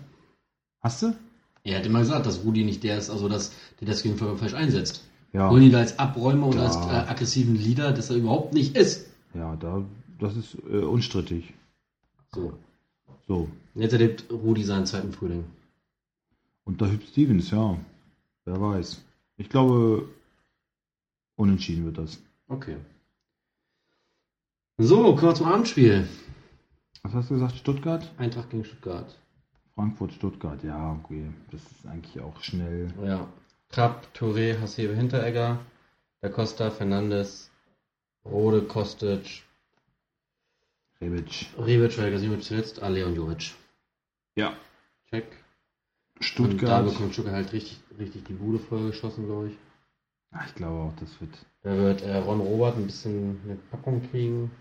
[0.82, 1.16] Hast du?
[1.64, 4.54] Er hat immer gesagt, dass Rudi nicht der ist, also dass der das gegen falsch
[4.54, 5.04] einsetzt.
[5.34, 5.48] Ja.
[5.50, 6.64] Rudi da als Abräumer und Ja.
[6.66, 9.10] als äh, aggressiven Leader, dass er überhaupt nicht ist.
[9.34, 9.84] Ja, da,
[10.20, 11.54] das ist äh, unstrittig.
[12.34, 12.54] So.
[13.28, 13.48] So.
[13.76, 15.46] Jetzt erlebt Rudi seinen zweiten Frühling.
[16.66, 17.78] Und da Hüb Stevens, ja.
[18.46, 19.04] Wer weiß.
[19.38, 20.08] Ich glaube,
[21.40, 22.22] unentschieden wird das.
[22.50, 22.76] Okay.
[24.78, 26.08] So, kommen wir zum Abendspiel.
[27.04, 27.56] Was hast du gesagt?
[27.56, 28.12] Stuttgart?
[28.18, 29.18] Eintracht gegen Stuttgart.
[29.74, 31.32] Frankfurt, Stuttgart, ja, okay.
[31.52, 32.94] Das ist eigentlich auch schnell.
[33.04, 33.28] Ja.
[33.70, 35.60] Trapp, Touré, Hasebe, Hinteregger,
[36.22, 37.50] Da Costa, Fernandes,
[38.26, 39.44] Rode, Kostic,
[41.00, 41.48] Rebic.
[41.58, 43.54] Rebic, Velgasimovic zuletzt, Ale und Jovic.
[44.36, 44.54] Ja.
[45.10, 45.26] Check.
[45.26, 46.86] Und da Stuttgart.
[46.86, 49.58] bekommt Stuttgart halt richtig, richtig die Bude vollgeschossen, glaube ich.
[50.32, 51.36] Ach, ich glaube auch, das wird.
[51.64, 54.52] Da wird äh, Ron Robert ein bisschen eine Packung kriegen.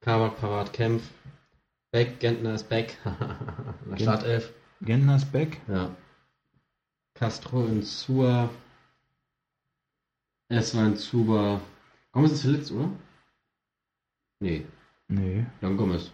[0.00, 1.02] Kabak, Parat, Kempf.
[1.92, 2.96] Beck, Gentner ist Beck.
[3.04, 4.52] In der Gent- Startelf.
[4.82, 5.60] Gendners Beck?
[5.68, 5.90] Ja.
[7.14, 8.48] Castro in Sua.
[10.48, 11.60] Eswa in Zuba.
[12.12, 12.88] Gomez ist verletzt, oder?
[14.40, 14.64] Nee,
[15.08, 15.44] Nee.
[15.60, 16.10] Jan Gomez.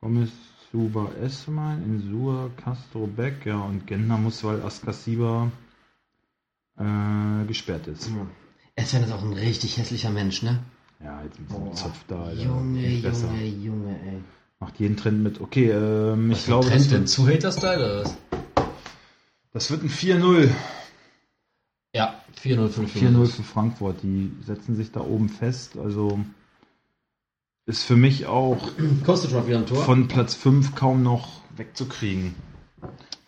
[0.00, 0.30] Gomez,
[0.70, 5.50] Suba, Esman, Insua, Castro, Beck, ja, und Gentner muss, weil Askasiba
[6.78, 8.10] äh, gesperrt ist.
[8.76, 10.60] Eswan ist auch ein richtig hässlicher Mensch, ne?
[11.02, 11.74] Ja, jetzt mit diesem Boah.
[11.74, 12.42] Zopf da, Alter.
[12.42, 12.88] Junge.
[12.88, 14.20] Junge, Junge, ey.
[14.60, 15.40] Macht jeden Trend mit.
[15.40, 16.98] Okay, ähm, ich Was glaube, Trend das denn?
[17.00, 18.16] wird, Zu Hater-Style oder was?
[19.52, 20.50] das wird ein 4-0.
[21.94, 24.02] Ja, 4-0, 5 4-0 für Frankfurt.
[24.02, 25.76] Die setzen sich da oben fest.
[25.76, 26.20] Also
[27.66, 28.70] ist für mich auch
[29.04, 29.84] Kostet wieder ein Tor.
[29.84, 32.34] von Platz 5 kaum noch wegzukriegen.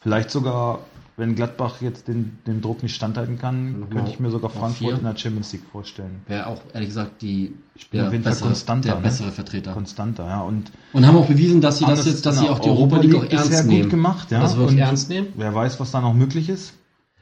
[0.00, 0.80] Vielleicht sogar,
[1.16, 4.98] wenn Gladbach jetzt den, den Druck nicht standhalten kann, Nochmal könnte ich mir sogar Frankfurt
[4.98, 6.22] in der Champions League vorstellen.
[6.26, 7.54] Wäre auch, ehrlich gesagt, die,
[7.92, 9.02] der, bessere, konstanter, der ne?
[9.02, 9.72] bessere Vertreter.
[9.72, 10.40] Konstanter, ja.
[10.42, 12.96] Und Und haben auch bewiesen, dass sie das jetzt, dass sie der auch die Europa
[12.98, 13.88] League auch bisher ernst gut nehmen.
[13.90, 14.40] gemacht, ja.
[14.40, 15.28] Das wirklich Und ernst nehmen.
[15.36, 16.74] Wer weiß, was da noch möglich ist.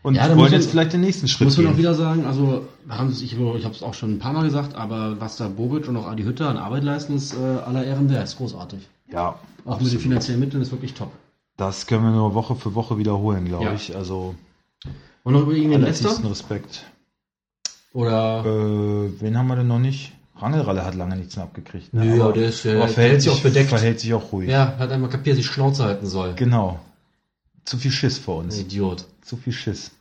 [0.03, 1.75] Und Ja, wollen man- jetzt vielleicht den nächsten Schritt Muss man gehen.
[1.75, 4.43] auch wieder sagen, also haben es- ich, ich habe es auch schon ein paar Mal
[4.45, 7.85] gesagt, aber was da Bobic und auch Adi Hütter an Arbeit leisten, ist äh, aller
[7.85, 8.81] Ehren wert, ist großartig.
[9.13, 11.13] ja, Auch mit den finanziellen Mitteln ist wirklich top.
[11.57, 13.75] Das können wir nur Woche für Woche wiederholen, glaube Ja.
[13.75, 13.95] ich.
[13.97, 14.35] Also
[15.25, 16.31] Und noch über irgendwen allertiefsten Leicester?
[16.31, 16.85] Respekt.
[17.93, 18.45] Oder?
[18.45, 20.13] Äh, wen haben wir denn noch nicht?
[20.39, 21.93] Rangelralle hat lange nichts mehr abgekriegt.
[21.95, 22.17] Ne?
[22.17, 23.69] Ja, Aber- der ist, äh, aber verhält hält sich sich auch bedeckt.
[23.69, 24.49] Verhält sich auch ruhig.
[24.49, 26.35] Ja, hat einmal kapiert, dass die Schnauze halten soll.
[26.35, 26.81] Genau.
[27.65, 28.59] Zu viel Schiss vor Ein uns.
[28.59, 29.05] Idiot.
[29.21, 29.93] Zu viel Schiss.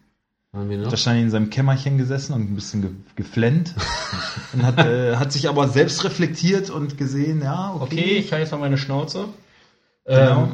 [0.54, 0.90] Haben wir noch?
[0.90, 3.76] Da stand er in seinem Kämmerchen gesessen und ein bisschen ge geflennt.
[4.54, 7.84] und hat, äh, hat sich aber selbst reflektiert und gesehen, ja, okay.
[7.84, 9.26] Okay, ich halte jetzt mal meine Schnauze.
[10.06, 10.44] Genau.
[10.44, 10.52] Ähm,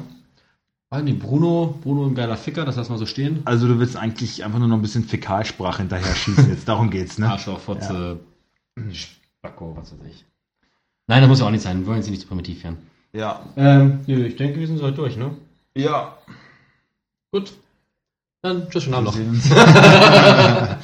[0.90, 3.42] ah, nee, Bruno, Bruno ein geiler Ficker, das lass mal so stehen.
[3.46, 6.50] Also du willst eigentlich einfach nur noch ein bisschen Fäkalsprache hinterher schießen.
[6.50, 7.30] Jetzt darum geht's, ne?
[7.30, 8.20] Arschloch, Fotze,
[8.94, 10.26] Spacko, was weiß ich.
[11.08, 12.78] Nein, das muss ja auch nicht sein, wir wollen jetzt nicht zu primitiv werden.
[13.14, 13.46] Ja.
[13.56, 15.32] Ähm, nö, ich denke, wir sind soweit durch, ne?
[15.76, 16.18] Ja.
[17.32, 17.54] Gut.
[18.42, 19.18] Dann tschüss, schönen Abend noch.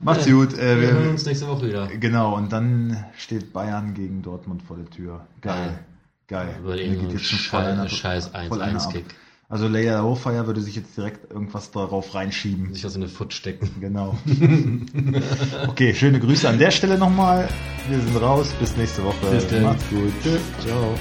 [0.00, 0.52] Macht's gut.
[0.58, 1.86] Äh, Wir hören wir, uns nächste Woche wieder.
[1.86, 5.26] genau, und dann steht Bayern gegen Dortmund vor der Tür.
[5.40, 5.78] Geil.
[6.26, 6.56] Geil.
[6.60, 8.88] Über Mir den geht jetzt einer- Scheiß voll einer ab.
[8.90, 9.04] 1-1-Kick.
[9.52, 12.72] Also Leia Hofeier würde sich jetzt direkt irgendwas darauf reinschieben.
[12.72, 13.68] Sich aus in eine Foot stecken.
[13.82, 14.16] Genau.
[15.68, 17.48] okay, schöne Grüße an der Stelle nochmal.
[17.86, 18.54] Wir sind raus.
[18.58, 19.26] Bis nächste Woche.
[19.30, 19.64] Bis dann.
[19.64, 20.10] Macht's gut.
[20.22, 20.38] Tschö.
[20.64, 20.94] Ciao.